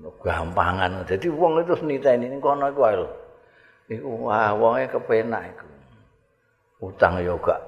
Gampangan. 0.00 1.04
Jadi 1.08 1.28
uang 1.28 1.62
itu 1.64 1.72
senita 1.76 2.12
ini 2.12 2.36
kono 2.40 2.68
itu 2.72 2.82
itu 3.86 4.02
wah 4.02 4.50
uangnya 4.50 4.90
kepenak 4.90 5.42
itu 5.54 5.66
utang 6.82 7.22
ya 7.22 7.32
gak. 7.38 7.62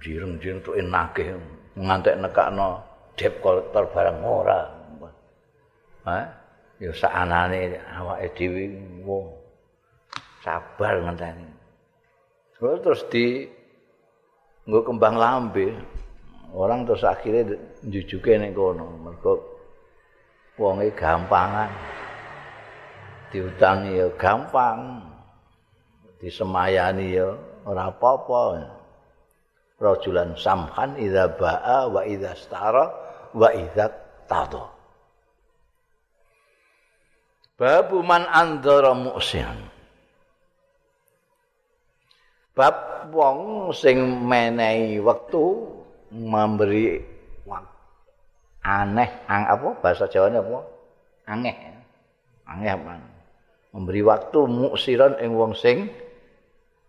Jireng-jireng 0.00 0.64
tuh 0.64 0.80
enake 0.80 1.36
ngantek 1.76 2.16
nekakno 2.16 2.80
debt 3.14 3.36
collector 3.44 3.84
barang 3.92 4.18
ora. 4.24 4.60
Hah? 6.08 6.24
Ya 6.80 6.90
sakanane 6.90 7.76
awake 7.92 8.32
dhewe 8.34 8.64
wong. 9.04 9.28
Sabar 10.40 11.00
ngenteni. 11.00 11.48
Terus 12.56 13.04
di 13.12 13.44
nggo 14.68 14.80
kembang 14.84 15.16
lambe. 15.16 15.72
Orang 16.54 16.86
terus 16.86 17.02
akhirnya 17.02 17.58
njujuke 17.82 18.38
ning 18.38 18.54
kono. 18.54 18.86
Mergo 19.02 19.42
wonge 20.56 20.94
gampangan. 20.94 21.70
Diutangi 23.34 23.98
ya 23.98 24.06
gampang. 24.14 25.02
Disemayani 26.22 27.18
ya 27.18 27.34
ora 27.66 27.90
apa-apa. 27.90 28.70
Rajulan 29.82 30.38
samhan 30.38 30.94
idza 31.02 31.26
ba'a 31.34 31.90
wa 31.90 32.06
idza 32.06 32.32
stara 32.38 32.86
wa 33.34 33.50
idza 33.50 33.90
tada. 34.30 34.70
Babu 37.58 37.98
man 38.06 38.22
andara 38.30 38.94
mu'sin. 38.94 39.73
Bab 42.54 43.10
wong 43.10 43.70
sing 43.74 43.98
menehi 44.30 45.02
wektu 45.02 45.74
memberi 46.14 47.02
aneh 48.64 49.10
ang 49.28 49.44
apa 49.44 49.68
bahasa 49.82 50.08
Jawane 50.08 50.40
apa? 50.40 50.58
Angeh. 51.28 51.56
Angeh 52.48 52.72
apa? 52.72 52.96
Memberi 53.76 54.00
waktu 54.06 54.38
muksiran 54.46 55.20
ing 55.20 55.36
wong 55.36 55.52
sing 55.52 55.90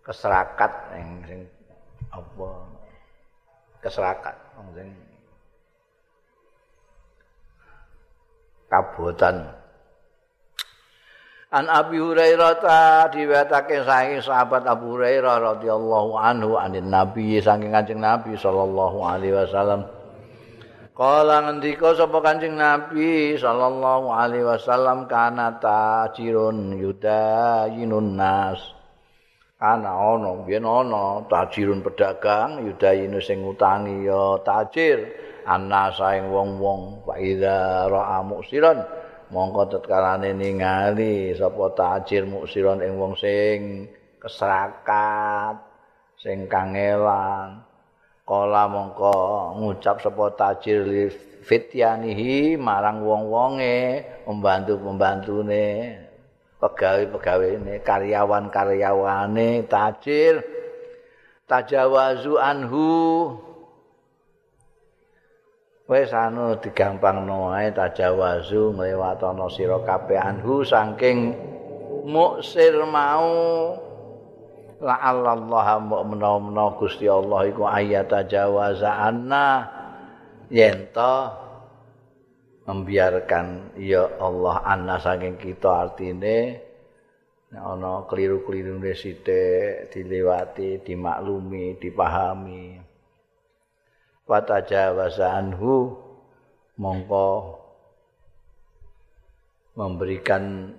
keserakat 0.05 0.71
ing 0.95 1.07
sing 1.27 1.41
apa? 2.13 2.47
Keserakat 3.83 4.35
wong 4.55 4.69
sing 4.77 4.89
kabotan. 8.71 9.64
An 11.55 11.71
Abi 11.71 11.95
Hurairah 11.95 12.59
ta 12.59 13.07
diwetake 13.07 13.87
saking 13.87 14.19
sahabat 14.19 14.67
Abu 14.67 14.99
Hurairah 14.99 15.39
radhiyallahu 15.55 16.19
anhu 16.19 16.59
anin 16.59 16.91
Nabi 16.91 17.39
saking 17.39 17.71
Kanjeng 17.71 18.03
Nabi 18.03 18.35
sallallahu 18.35 18.99
alaihi 18.99 19.39
wasallam. 19.39 19.87
Kala 20.91 21.47
ngendika 21.47 21.95
sapa 21.95 22.19
Kanjeng 22.19 22.59
Nabi 22.59 23.39
sallallahu 23.39 24.11
alaihi 24.11 24.43
wasallam 24.43 25.07
kana 25.07 25.55
tajirun 25.63 26.75
yudayinun 26.75 28.19
nas. 28.19 28.59
Ana 29.55 29.95
ana 29.95 30.43
yen 30.51 30.67
ana 30.67 31.23
tajirun 31.31 31.79
pedagang 31.79 32.67
yudayinu 32.67 33.23
sing 33.23 33.47
ngutangi 33.47 34.03
ya 34.03 34.43
tajir 34.43 35.07
ana 35.47 35.87
saing 35.95 36.27
wong-wong 36.27 37.07
wa 37.07 37.15
idza 37.15 37.87
ra'a 37.87 38.19
muksiran 38.27 39.04
mongko 39.35 39.67
tetkalane 39.67 40.31
ningali 40.31 41.35
sapa 41.35 41.75
tajir 41.75 42.23
muksiron 42.23 42.79
ing 42.79 42.95
wong 42.95 43.19
sing 43.19 43.91
keserakat 44.23 45.59
sing 46.15 46.47
kangelan. 46.47 47.59
Kala 48.23 48.65
mongko 48.71 49.51
ngucap 49.59 49.99
sapa 49.99 50.31
tajir 50.39 51.11
fityanihi 51.45 52.55
marang 52.55 53.03
wong-wonge 53.03 54.07
pembantu-pembantune 54.23 55.67
pegawe-pegawene 56.57 57.83
karyawan-karyawane 57.83 59.67
tajir. 59.67 60.41
Tajawazu 61.45 62.41
anhu 62.41 62.89
wis 65.85 66.09
anu 66.13 66.57
digampangno 66.57 67.53
ae 67.53 67.69
tajawazu 67.69 68.73
nglewatono 68.73 69.45
sira 69.53 69.77
kabeh 69.85 70.17
anhu 70.17 70.65
saking 70.65 71.37
muksir 72.05 72.73
mau. 72.85 73.33
La 74.75 74.99
Allah 74.99 75.79
menawa 75.79 76.75
Gusti 76.75 77.07
Allah 77.07 77.47
iku 77.47 77.63
ayat 77.63 78.11
tajawaza 78.11 78.91
anna 79.07 79.63
yen 80.51 80.91
membiarkan 82.65 83.77
ya 83.79 84.19
Allah 84.19 84.67
anna 84.67 84.99
saking 84.99 85.39
kita 85.39 85.69
artine 85.69 86.59
ana 87.55 88.03
keliru-keliru 88.03 88.83
sithik 88.91 89.87
dilewati 89.95 90.83
dimaklumi 90.83 91.79
dipahami 91.79 92.84
watajawaza 94.25 95.29
anhu 95.29 95.93
mongko 96.81 97.61
memberikan 99.77 100.75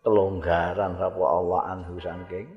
kelonggaran 0.00 0.96
sapa 0.96 1.24
Allah 1.24 1.60
anhu 1.76 2.00
saking. 2.00 2.48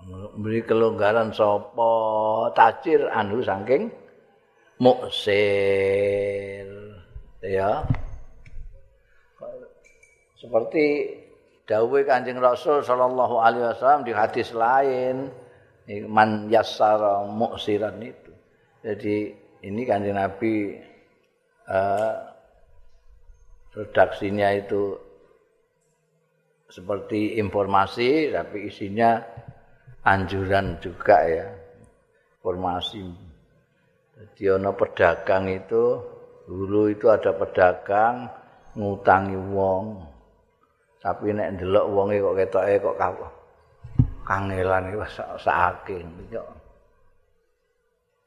Memberi 0.00 0.64
kelonggaran 0.64 1.28
sapa 1.36 1.92
tajir 2.56 3.04
anhu 3.12 3.44
saking 3.44 3.92
muksir. 4.80 6.68
Ya. 7.44 7.84
Seperti 10.40 11.16
dawuh 11.68 12.00
Kanjeng 12.08 12.40
Rasul 12.40 12.80
sallallahu 12.80 13.36
alaihi 13.36 13.68
wasallam 13.76 14.08
di 14.08 14.12
hadis 14.16 14.56
lain 14.56 15.28
man 16.06 16.46
yassara 16.46 17.26
muksiran 17.26 17.98
itu. 17.98 18.32
Jadi 18.80 19.16
ini 19.66 19.82
kanjeng 19.84 20.16
Nabi 20.16 20.78
uh, 21.68 22.14
redaksinya 23.74 24.48
itu 24.54 24.96
seperti 26.70 27.42
informasi 27.42 28.30
tapi 28.30 28.70
isinya 28.70 29.18
anjuran 30.06 30.78
juga 30.78 31.16
ya. 31.26 31.46
Informasi. 32.40 33.04
Jadi 34.20 34.42
ono 34.52 34.72
pedagang 34.72 35.50
itu 35.50 35.96
dulu 36.46 36.88
itu 36.88 37.10
ada 37.10 37.34
pedagang 37.36 38.30
ngutangi 38.78 39.36
wong. 39.36 40.06
Tapi 41.00 41.32
nek 41.32 41.56
ndelok 41.56 41.86
wonge 41.88 42.20
kok 42.20 42.36
ketoke 42.36 42.74
kok 42.80 42.98
kapok. 43.00 43.39
Kangelan 44.30 44.94
iki 44.94 44.98
saking 45.42 46.06
iki. 46.30 46.38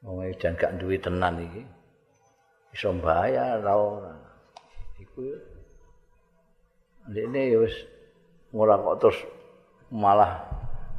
Wong 0.04 0.20
jan 0.36 0.52
gak 0.52 0.76
duwe 0.76 1.00
tenan 1.00 1.40
iki. 1.40 1.64
Iso 2.76 2.92
bayar 3.00 3.64
ta 3.64 3.72
ora. 3.72 4.12
Iku 5.00 5.32
Ndekne 7.08 7.40
ya 7.52 7.60
wis 7.60 7.76
ora 8.52 8.80
kok 8.80 8.96
terus 9.00 9.18
malah 9.92 10.44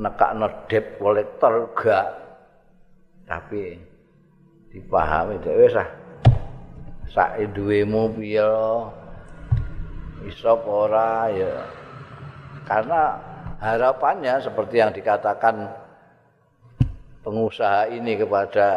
nekakno 0.02 0.50
debt 0.66 0.98
collector 0.98 1.70
gak. 1.78 2.10
Tapi 3.30 3.78
dipahami 4.74 5.38
dhewe 5.38 5.70
wis 5.70 5.78
ah. 5.78 5.90
Sak 7.14 7.38
duwemu 7.54 8.10
piye 8.18 8.50
iso 10.26 10.54
ora 10.66 11.30
ya. 11.30 11.54
Karena 12.66 13.35
harapannya 13.60 14.42
seperti 14.44 14.76
yang 14.80 14.92
dikatakan 14.92 15.72
pengusaha 17.24 17.90
ini 17.90 18.20
kepada 18.20 18.68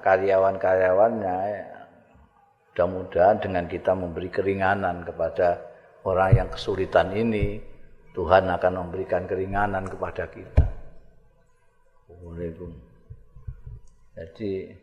karyawan-karyawannya 0.00 1.38
mudah-mudahan 2.72 3.42
dengan 3.42 3.66
kita 3.66 3.92
memberi 3.92 4.30
keringanan 4.30 5.02
kepada 5.02 5.58
orang 6.06 6.30
yang 6.38 6.48
kesulitan 6.48 7.10
ini 7.10 7.58
Tuhan 8.14 8.46
akan 8.46 8.72
memberikan 8.86 9.26
keringanan 9.26 9.86
kepada 9.86 10.30
kita. 10.30 10.66
Assalamualaikum. 12.06 12.70
Jadi 14.14 14.74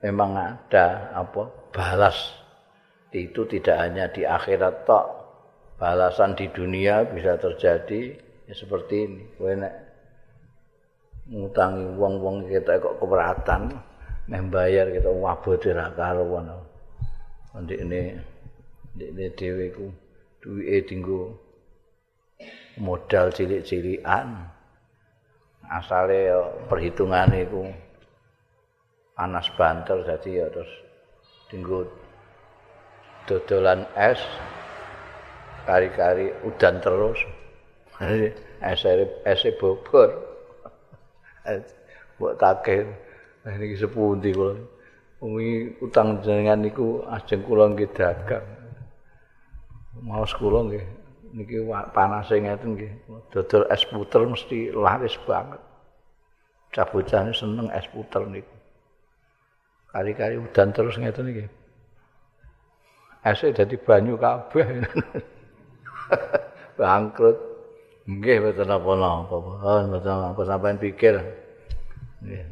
memang 0.00 0.30
ada 0.36 1.12
apa 1.12 1.48
balas. 1.72 2.16
Itu 3.12 3.44
tidak 3.44 3.76
hanya 3.76 4.08
di 4.08 4.24
akhirat 4.24 4.88
tok 4.88 5.06
balasan 5.76 6.32
di 6.32 6.48
dunia 6.48 7.04
bisa 7.12 7.36
terjadi 7.36 8.16
ya 8.46 8.54
seperti 8.54 8.96
ini. 9.06 9.22
Kowe 9.38 9.52
nek 9.54 9.74
ngutangi 11.30 11.84
wong-wong 11.94 12.50
kita 12.50 12.82
kok 12.82 12.98
keberatan 12.98 13.78
meh 14.26 14.42
bayar 14.50 14.90
kita 14.90 15.10
wabote 15.10 15.70
ra 15.74 15.90
karuan. 15.94 16.50
Ndek 17.52 17.80
ini 17.84 18.00
ndek 18.96 19.08
ini 19.12 19.24
dhewe 19.36 19.66
ku 19.74 19.86
duwike 20.42 20.88
dinggo 20.88 21.20
modal 22.80 23.30
cilik-cilikan. 23.30 24.50
Asale 25.72 26.28
perhitungane 26.68 27.48
iku 27.48 27.64
panas 29.16 29.48
banter 29.56 30.04
jadi 30.04 30.30
ya 30.44 30.46
terus 30.52 30.72
dinggo 31.48 31.88
dodolan 33.24 33.86
es 33.96 34.18
kari-kari 35.64 36.34
udan 36.42 36.82
terus 36.82 37.16
ese 39.26 39.50
bobor 39.58 40.10
mbok 42.18 42.34
takeh 42.38 42.86
iki 43.42 43.76
sepundi 43.78 44.30
kula 44.30 44.54
Umi 45.22 45.78
utang 45.78 46.18
jenengan 46.18 46.66
niku 46.66 47.06
ajeng 47.06 47.46
kula 47.46 47.70
nggih 47.70 47.94
dagang. 47.94 48.42
Mau 50.02 50.26
kula 50.26 50.66
nggih 50.66 50.82
niki 51.38 51.62
panase 51.94 52.42
ngeten 52.42 52.74
nggih. 52.74 52.90
Dodol 53.30 53.70
es 53.70 53.86
puter 53.86 54.26
mesti 54.26 54.74
laris 54.74 55.14
banget. 55.22 55.62
Cabocane 56.74 57.30
seneng 57.30 57.70
es 57.70 57.86
puter 57.86 58.26
niku. 58.26 58.50
Kari-kari 59.94 60.42
udan 60.42 60.74
terus 60.74 60.98
ngeten 60.98 61.30
niki. 61.30 61.46
Ese 63.22 63.54
dadi 63.54 63.78
banyu 63.78 64.18
kabeh. 64.18 64.66
Bangkrut. 66.82 67.51
Nggih 68.02 68.42
mboten 68.42 68.66
apa-apa. 68.66 69.36
Oh, 69.62 69.78
mboten 69.86 70.34
apa 70.34 70.42
sampean 70.42 70.78
pikir. 70.82 71.22
Nggih. 72.22 72.44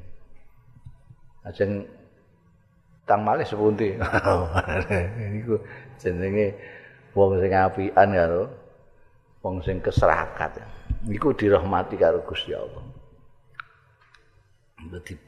Ajeng 1.42 1.88
tang 3.08 3.26
malih 3.26 3.42
sepundi. 3.42 3.98
Niku 5.34 5.58
jenenge 5.98 6.54
wong 7.18 7.42
sing 7.42 7.50
apian 7.50 8.10
karo 8.14 8.42
wong 9.42 9.58
sing 9.66 9.82
keserakat. 9.82 10.62
Niku 11.02 11.34
dirahmati 11.34 11.98
karo 11.98 12.22
Gusti 12.22 12.54
Allah. 12.54 12.86
Dadi 14.86 15.18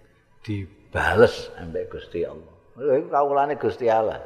dibales 0.46 1.50
ambek 1.58 1.98
Gusti 1.98 2.22
Allah. 2.22 2.54
Iku 2.78 3.10
kawulane 3.10 3.58
Gusti 3.58 3.90
Allah. 3.90 4.22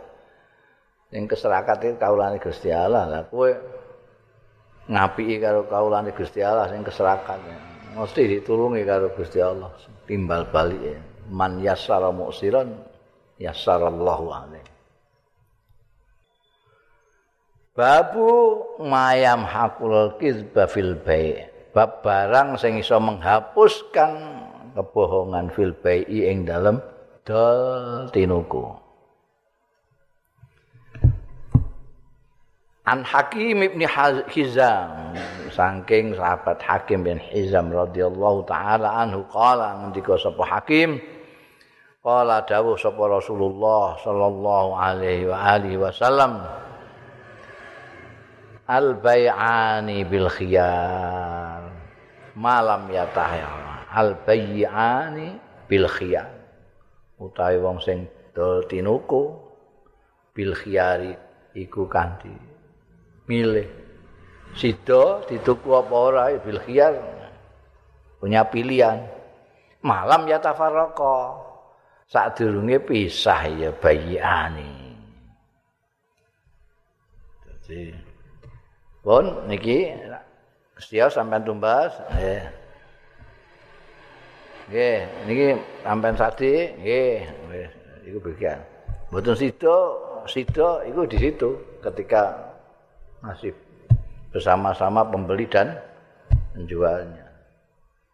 Sing 1.08 1.24
keserakat 1.24 1.80
iki 1.80 1.96
kawulane 1.96 2.36
Gusti 2.36 2.68
Allah. 2.68 3.08
Lah 3.08 3.22
kowe 3.32 3.48
ngapiki 4.86 5.42
karo 5.42 5.66
kawulane 5.66 6.14
Gusti 6.14 6.42
Allah 6.42 6.70
sing 6.70 6.82
keserakat. 6.86 7.38
Mesti 7.96 8.22
ditulungi 8.38 8.82
karo 8.86 9.10
Gusti 9.14 9.42
Allah. 9.42 9.70
Timbal 10.06 10.46
balik 10.50 10.98
man 11.30 11.58
yassara 11.58 12.14
muksiran 12.14 12.70
yassarallahu 13.42 14.26
alaihi 14.30 14.74
Babu 17.76 18.64
mayam 18.80 19.44
hakul 19.44 20.16
kizba 20.16 20.64
fil 20.64 20.96
bai. 20.96 21.44
Bab 21.76 22.00
barang 22.00 22.56
sing 22.56 22.80
iso 22.80 22.96
menghapuskan 22.96 24.16
kebohongan 24.72 25.52
fil 25.52 25.76
bai 25.76 26.00
ing 26.08 26.48
dalem 26.48 26.80
dol 27.28 28.08
tinuku. 28.16 28.85
An 32.86 33.02
Hakim 33.02 33.66
ibn 33.66 33.82
Hizam 34.30 35.18
saking 35.50 36.14
sahabat 36.14 36.62
Hakim 36.62 37.02
bin 37.02 37.18
Hizam 37.18 37.74
radhiyallahu 37.74 38.46
taala 38.46 39.02
anhu 39.02 39.26
qala 39.26 39.82
ngendika 39.82 40.14
sapa 40.14 40.46
Hakim? 40.46 41.02
Qala 41.98 42.46
dawuh 42.46 42.78
sapa 42.78 43.10
Rasulullah 43.10 43.98
sallallahu 43.98 44.78
alaihi 44.78 45.26
wa 45.26 45.34
alihi 45.34 45.82
wasallam 45.82 46.46
Al 48.70 48.94
bai'ani 49.02 50.06
bil 50.06 50.30
khiyar. 50.30 51.66
Malam 52.38 52.86
ya 52.94 53.10
tahya 53.10 53.50
Al 53.90 54.14
bai'ani 54.14 55.34
bil 55.66 55.90
khiyar. 55.90 56.30
Utawi 57.18 57.58
wong 57.58 57.82
sing 57.82 58.06
dol 58.30 58.62
tinuku 58.70 59.34
bil 60.30 60.54
khiyari 60.54 61.18
iku 61.58 61.90
kanthi 61.90 62.54
milih 63.26 63.66
sida 64.54 65.26
dituku 65.26 65.68
apa 65.74 65.94
ora 65.94 66.24
bil 66.40 66.62
khiyar 66.62 66.94
punya 68.22 68.46
pilihan 68.48 69.04
malam 69.84 70.26
ya 70.26 70.40
tafarraqa 70.40 71.46
sadurunge 72.06 72.78
pisah 72.82 73.42
ya 73.50 73.70
bayiane. 73.74 74.70
Dadi 77.42 77.94
pun 79.02 79.46
niki 79.50 79.90
setia 80.78 81.10
sampean 81.10 81.42
tumbas 81.42 81.94
nggih. 82.14 82.42
Nggih, 84.66 84.98
niki 85.30 85.46
sampean 85.82 86.14
sadi 86.18 86.52
nggih 86.78 87.16
wis 87.50 87.70
iku 88.06 88.18
bagian. 88.22 88.58
Mboten 89.10 89.38
sida, 89.38 89.76
sida 90.26 90.82
iku 90.90 91.06
di 91.06 91.18
situ 91.22 91.78
ketika 91.78 92.45
masih 93.26 93.50
bersama-sama 94.30 95.02
pembeli 95.10 95.50
dan 95.50 95.74
penjualnya. 96.54 97.26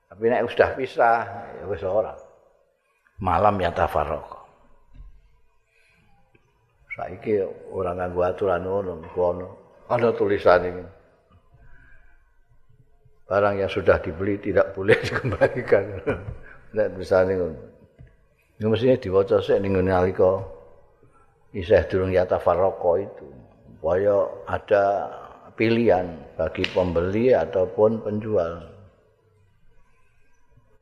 Tapi 0.08 0.28
nek 0.28 0.48
sudah 0.48 0.70
pisah 0.76 1.18
ya 1.60 1.64
wis 1.68 1.84
ora. 1.84 2.16
malam 3.22 3.54
ya 3.62 3.70
tafarraq. 3.70 4.42
Saiki 6.92 7.38
ora 7.70 7.94
nganggo 7.94 8.20
aturan 8.26 8.66
ngono, 8.66 8.98
kono. 9.14 9.48
Ada 9.86 10.10
tulisan 10.12 10.66
ini. 10.66 10.84
Barang 13.30 13.56
yang 13.56 13.70
sudah 13.70 14.02
dibeli 14.02 14.42
tidak 14.42 14.74
boleh 14.74 14.98
dikembalikan. 15.06 16.02
Nek 16.74 16.88
bisa 16.98 17.22
ngono. 17.22 17.72
Ini 18.58 18.66
mestinya 18.68 18.96
diwaca 18.98 19.40
sik 19.40 19.58
ning 19.58 19.74
nalika 19.80 20.44
isih 21.56 21.82
durung 21.88 22.12
ya 22.12 22.28
tafarraq 22.28 22.82
itu. 23.00 23.41
Supaya 23.82 24.30
ada 24.46 25.10
pilihan 25.58 26.06
bagi 26.38 26.62
pembeli 26.70 27.34
ataupun 27.34 27.98
penjual. 27.98 28.62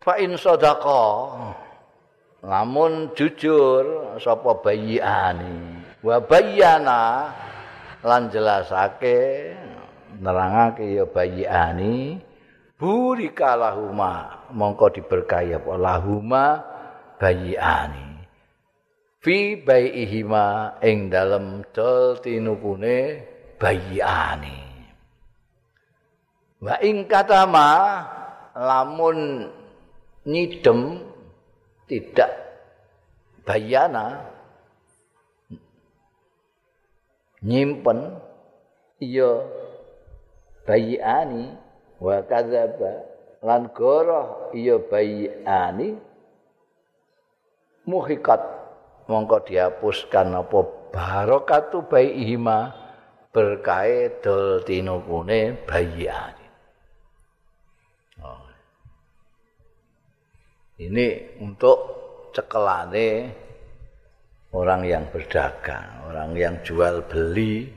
Fa 0.04 0.20
in 0.20 0.36
sadaqah 0.36 1.48
lamun 2.44 3.08
jujur 3.16 4.16
sapa 4.20 4.60
bayiani 4.60 5.80
wa 6.04 6.20
bayyana 6.20 7.32
lan 8.04 8.28
jelasake 8.28 9.48
nerangake 10.20 11.00
ya 11.00 11.08
bayiani 11.08 12.20
burika 12.76 13.56
lahuma 13.56 14.44
mongko 14.52 14.92
diberkahi 15.00 15.56
apa? 15.56 15.72
Lahuma 15.80 16.44
bayiani 17.16 18.09
fi 19.20 19.60
bayiihima 19.60 20.80
ing 20.80 21.12
dalem 21.12 21.60
dol 21.76 22.16
tinukune 22.24 23.20
bayiani. 23.60 24.58
Wa 26.60 26.76
ing 26.80 27.08
katama 27.08 27.68
lamun 28.56 29.48
nyidem 30.24 31.04
tidak 31.88 32.32
bayana 33.44 34.28
nyimpen 37.40 38.20
iya 39.00 39.48
bayiani 40.68 41.56
wa 41.96 42.20
kadzaba 42.28 43.08
lan 43.40 43.72
goroh 43.72 44.52
iya 44.52 44.76
bayiani 44.76 45.96
muhikat 47.88 48.59
mongko 49.08 49.46
dihapuskan 49.46 50.34
apa 50.34 50.60
barokatu 50.90 51.86
bayihima 51.86 52.74
berkae 53.30 54.20
dol 54.20 54.60
tinukune 54.66 55.54
bayiani 55.64 56.40
Ini 60.80 61.36
untuk 61.44 61.78
cekelane 62.32 63.28
orang 64.56 64.80
yang 64.88 65.04
berdagang, 65.12 66.08
orang 66.08 66.32
yang 66.32 66.56
jual 66.64 67.04
beli 67.04 67.68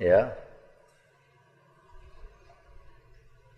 ya. 0.00 0.24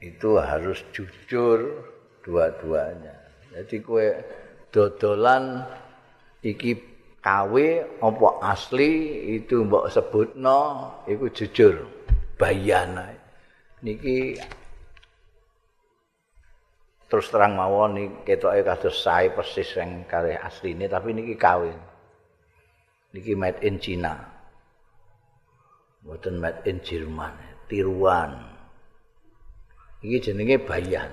Itu 0.03 0.43
harus 0.43 0.83
jujur 0.91 1.87
dua-duanya. 2.27 3.15
Jadi 3.55 3.79
kue 3.79 4.11
dodolan 4.75 5.63
iki 6.49 6.71
kawe 7.19 7.67
apa 8.01 8.29
asli 8.41 8.93
itu 9.37 9.67
mbok 9.67 9.93
sebutno 9.93 10.61
iku 11.05 11.29
jujur 11.29 11.85
bayana. 12.39 13.13
Niki 13.85 14.39
terus 17.09 17.27
terang 17.29 17.57
mawon 17.57 18.01
iki 18.01 18.17
ketoke 18.25 18.61
kados 18.65 18.97
sae 19.05 19.29
persis 19.33 19.69
sing 19.69 20.09
kalih 20.09 20.39
asline 20.41 20.89
tapi 20.89 21.13
niki 21.13 21.35
kawin. 21.37 21.77
Niki 23.13 23.33
made 23.37 23.61
in 23.65 23.81
China. 23.81 24.15
Mboten 26.05 26.41
made 26.41 26.63
in 26.69 26.79
Jerman, 26.81 27.35
tiruan. 27.67 28.37
Iki 30.01 30.31
jenenge 30.31 30.63
bayan. 30.63 31.11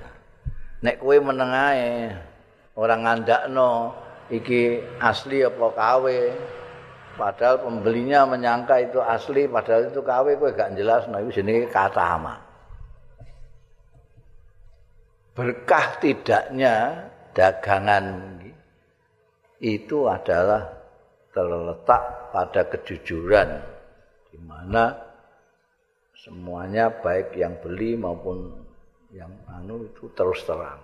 Nek 0.83 1.01
kowe 1.01 1.17
meneng 1.17 1.51
ae 1.55 2.13
ora 2.77 2.95
ngandakno 2.99 4.04
iki 4.29 4.81
asli 5.01 5.45
apa 5.45 5.67
kawe. 5.73 6.19
Padahal 7.15 7.63
pembelinya 7.63 8.27
menyangka 8.27 8.75
itu 8.83 8.99
asli 8.99 9.47
padahal 9.47 9.87
itu 9.87 10.03
kawe 10.03 10.31
kowe 10.35 10.51
gak 10.51 10.75
jelas 10.75 11.07
nah 11.07 11.23
iki 11.23 11.39
jenenge 11.39 11.71
katama. 11.71 12.45
berkah 15.35 15.99
tidaknya 15.99 17.05
dagangan 17.35 18.39
itu 19.59 20.07
adalah 20.07 20.63
terletak 21.35 22.31
pada 22.31 22.63
kejujuran 22.71 23.59
di 24.31 24.39
mana 24.39 24.95
semuanya 26.15 26.87
baik 26.87 27.35
yang 27.35 27.59
beli 27.59 27.99
maupun 27.99 28.55
yang 29.11 29.31
anu 29.51 29.83
itu 29.83 30.07
terus 30.15 30.39
terang. 30.47 30.79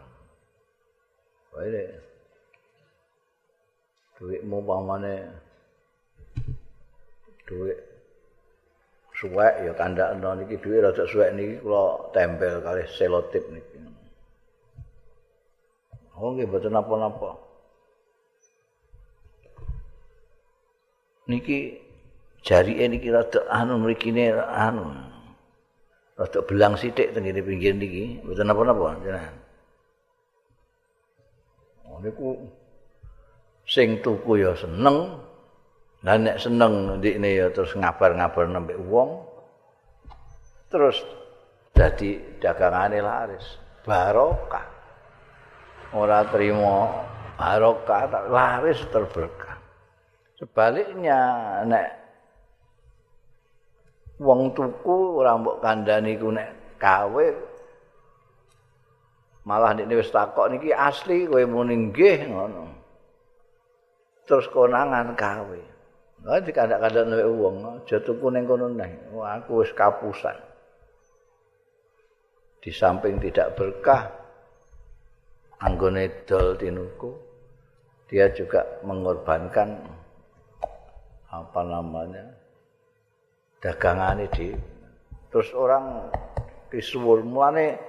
Ini 1.55 1.83
duitmu 4.21 4.61
pamane 4.61 5.33
duit 7.49 7.81
suwek 9.17 9.65
ya 9.65 9.73
kandak 9.73 10.13
niki 10.21 10.61
duit 10.61 10.85
rada 10.85 11.09
suwek 11.09 11.33
niki 11.33 11.57
kula 11.65 12.13
tempel 12.13 12.61
kali 12.61 12.85
selotip 12.85 13.41
niki. 13.49 13.81
Oh 16.21 16.37
nggih 16.37 16.45
mboten 16.45 16.69
napa-napa. 16.69 17.33
Niki 21.25 21.81
jarike 22.45 22.85
niki 22.85 23.09
rada 23.09 23.41
anu 23.49 23.81
mrikine 23.81 24.37
anu. 24.37 24.85
Rada 26.13 26.39
belang 26.45 26.77
sithik 26.77 27.09
teng 27.17 27.25
ngene 27.25 27.41
pinggir 27.41 27.73
niki, 27.73 28.21
mboten 28.21 28.45
napa-napa 28.45 29.01
jenengan. 29.01 29.35
Oh 31.89 31.97
niku 32.05 32.37
sing 33.71 34.03
tuku 34.03 34.43
ya 34.43 34.51
seneng. 34.59 35.15
Lah 36.03 36.17
nek 36.19 36.43
seneng 36.43 36.99
ndikne 36.99 37.39
ya 37.39 37.47
terus 37.55 37.71
ngabar-ngabar 37.71 38.51
nembe 38.51 38.75
wong. 38.75 39.23
Terus 40.67 40.99
dadi 41.71 42.19
dagangane 42.43 42.99
laris. 42.99 43.45
Barokah. 43.87 44.83
ora 45.91 46.23
terima 46.31 46.87
barokah 47.35 48.31
laris 48.31 48.79
terberkah. 48.91 49.59
Sebaliknya 50.39 51.19
nek 51.67 51.87
wong 54.23 54.55
tuku 54.55 55.19
ora 55.19 55.35
mbok 55.35 55.59
kandhani 55.59 56.15
ku 56.15 56.31
nek 56.31 56.79
kawe 56.79 57.27
malah 59.43 59.75
nek 59.75 59.91
wis 59.91 60.13
takok 60.13 60.47
niki 60.53 60.71
asli 60.71 61.27
kowe 61.27 61.43
muni 61.43 61.91
nggih 61.91 62.31
ngono. 62.31 62.70
Terus 64.31 64.47
konangan 64.47 65.11
kawe. 65.11 65.61
Lah 66.23 66.39
dikandak-kandak 66.39 67.03
nek 67.03 67.27
wong 67.35 67.83
tuku 67.83 68.27
ning 68.31 68.47
kono 68.47 68.71
neh. 68.71 69.11
Aku 69.11 69.59
wis 69.59 69.75
kapusan. 69.75 70.39
Di 72.63 72.71
samping 72.71 73.19
tidak 73.19 73.59
berkah, 73.59 74.07
anggone 75.59 76.23
dol 76.23 76.55
tinuku 76.55 77.11
dia 78.09 78.27
juga 78.33 78.65
mengorbankan 78.83 79.77
apa 81.31 81.61
namanya 81.63 82.27
dagangan 83.63 84.19
di 84.35 84.51
terus 85.31 85.47
orang 85.55 86.11
disuwur 86.67 87.23
mulane 87.23 87.79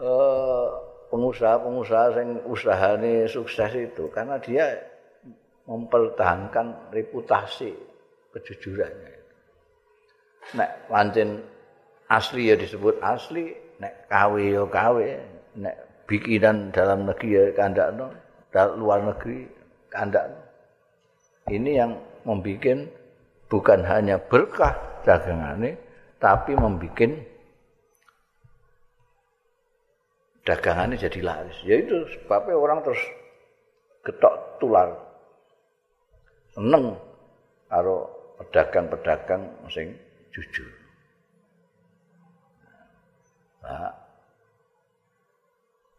eh, 0.00 0.66
pengusaha-pengusaha 1.06 2.18
yang 2.18 2.42
usahanya 2.50 3.30
sukses 3.30 3.70
itu 3.78 4.10
karena 4.10 4.42
dia 4.42 4.74
mempertahankan 5.66 6.94
reputasi 6.94 7.74
kejujurannya. 8.34 9.14
Nek 10.54 10.70
pancen 10.86 11.42
asli 12.06 12.54
ya 12.54 12.56
disebut 12.56 13.02
asli, 13.02 13.50
nek 13.82 14.06
kawe 14.06 14.38
ya 14.38 14.62
kawe, 14.62 15.08
nek 15.58 15.76
bikinan 16.06 16.70
dalam 16.70 17.02
negeri 17.02 17.28
ya 17.34 17.44
kandakno, 17.54 18.14
dalam 18.54 18.74
luar 18.78 19.02
negeri 19.02 19.46
kandakno. 19.90 20.38
Ini 21.50 21.70
yang 21.78 21.92
membuat 22.26 22.90
bukan 23.50 23.80
hanya 23.86 24.18
berkah 24.18 24.74
dagangane, 25.02 25.78
tapi 26.18 26.54
membuat 26.54 27.22
dagangannya 30.46 30.98
jadi 30.98 31.20
laris. 31.26 31.58
Ya 31.66 31.82
itu 31.82 32.06
sebabnya 32.14 32.54
orang 32.54 32.86
terus 32.86 33.02
getok 34.06 34.62
tular. 34.62 35.05
Seneng 36.56 36.96
karo 37.68 38.08
pedagang-pedagang 38.40 39.44
sing 39.68 39.92
jujur. 40.32 40.64
Nah, 43.60 43.92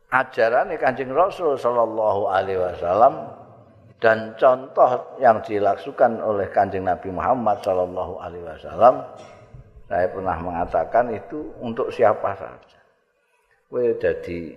ajaran 0.10 0.74
Kanjeng 0.82 1.14
Rasul 1.14 1.62
sallallahu 1.62 2.26
alaihi 2.26 2.58
wasallam 2.58 3.30
dan 4.02 4.34
contoh 4.42 5.18
yang 5.22 5.42
dilakukan 5.46 6.18
oleh 6.26 6.50
Kanjeng 6.50 6.90
Nabi 6.90 7.14
Muhammad 7.14 7.62
sallallahu 7.62 8.18
alaihi 8.18 8.46
wasallam 8.46 9.06
saya 9.88 10.10
pernah 10.10 10.38
mengatakan 10.42 11.14
itu 11.14 11.54
untuk 11.64 11.94
siapa 11.94 12.34
saja. 12.34 12.80
Kowe 13.68 13.84
dadi 14.00 14.56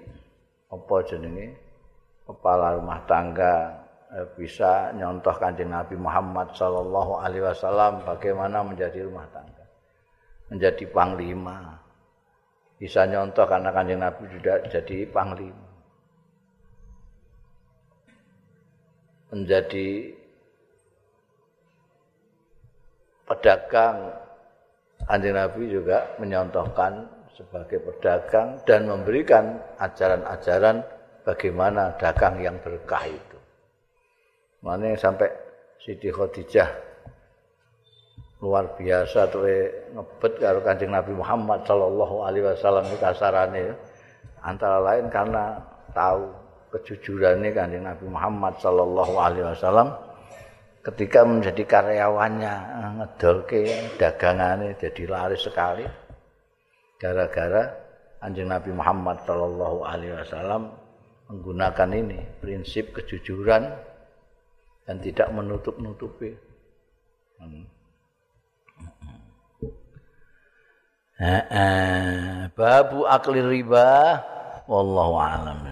apa 0.70 0.96
jenenge 1.06 1.50
kepala 2.24 2.78
rumah 2.78 3.02
tangga 3.10 3.79
bisa 4.34 4.90
nyontoh 4.98 5.34
Kanjeng 5.38 5.70
Nabi 5.70 5.94
Muhammad 5.94 6.50
sallallahu 6.58 7.22
alaihi 7.22 7.46
wasallam 7.46 8.02
bagaimana 8.02 8.66
menjadi 8.66 9.06
rumah 9.06 9.26
tangga. 9.30 9.64
Menjadi 10.50 10.82
panglima, 10.90 11.78
bisa 12.80 13.06
nyontoh 13.06 13.46
karena 13.46 13.70
kanjeng 13.70 14.02
Nabi 14.02 14.24
sudah 14.34 14.56
jadi 14.66 15.06
panglima. 15.14 15.68
Menjadi 19.30 20.10
pedagang 23.30 24.10
kanjeng 25.06 25.38
Nabi 25.38 25.70
juga 25.70 26.18
menyontohkan 26.18 27.06
sebagai 27.38 27.78
pedagang 27.78 28.58
dan 28.66 28.90
memberikan 28.90 29.60
ajaran-ajaran 29.78 30.82
bagaimana 31.22 31.94
dagang 31.94 32.42
yang 32.42 32.58
berkah. 32.58 33.06
Mana 34.60 34.92
yang 34.92 35.00
sampai 35.00 35.28
Siti 35.80 36.12
Khadijah 36.12 36.68
luar 38.40 38.72
biasa 38.76 39.28
tuh 39.28 39.44
ngebet 39.92 40.32
karo 40.40 40.60
Kanjeng 40.64 40.92
Nabi 40.92 41.12
Muhammad 41.12 41.64
sallallahu 41.68 42.24
alaihi 42.24 42.44
wasallam 42.44 42.84
kasarane. 42.96 43.76
Antara 44.40 44.80
lain 44.80 45.12
karena 45.12 45.60
tahu 45.92 46.28
kejujurannya 46.72 47.52
Kanjeng 47.52 47.84
Nabi 47.84 48.06
Muhammad 48.08 48.56
sallallahu 48.60 49.14
alaihi 49.20 49.44
wasallam 49.44 49.92
ketika 50.80 51.24
menjadi 51.28 51.62
karyawannya 51.68 52.54
ngedolke 53.00 53.68
dagangannya 54.00 54.76
jadi 54.76 55.04
laris 55.08 55.44
sekali. 55.44 55.84
Gara-gara 57.00 57.64
Kanjeng 58.20 58.52
Nabi 58.52 58.72
Muhammad 58.76 59.24
sallallahu 59.24 59.84
alaihi 59.88 60.16
wasallam 60.16 60.72
menggunakan 61.32 61.88
ini 61.96 62.20
prinsip 62.40 62.92
kejujuran 62.96 63.72
dan 64.90 64.98
tidak 64.98 65.30
menutup-nutupi. 65.30 66.34
Hmm. 67.38 67.62
babu 72.58 73.06
akli 73.06 73.38
riba 73.38 74.18
wallahu 74.66 75.14
a'lam 75.14 75.62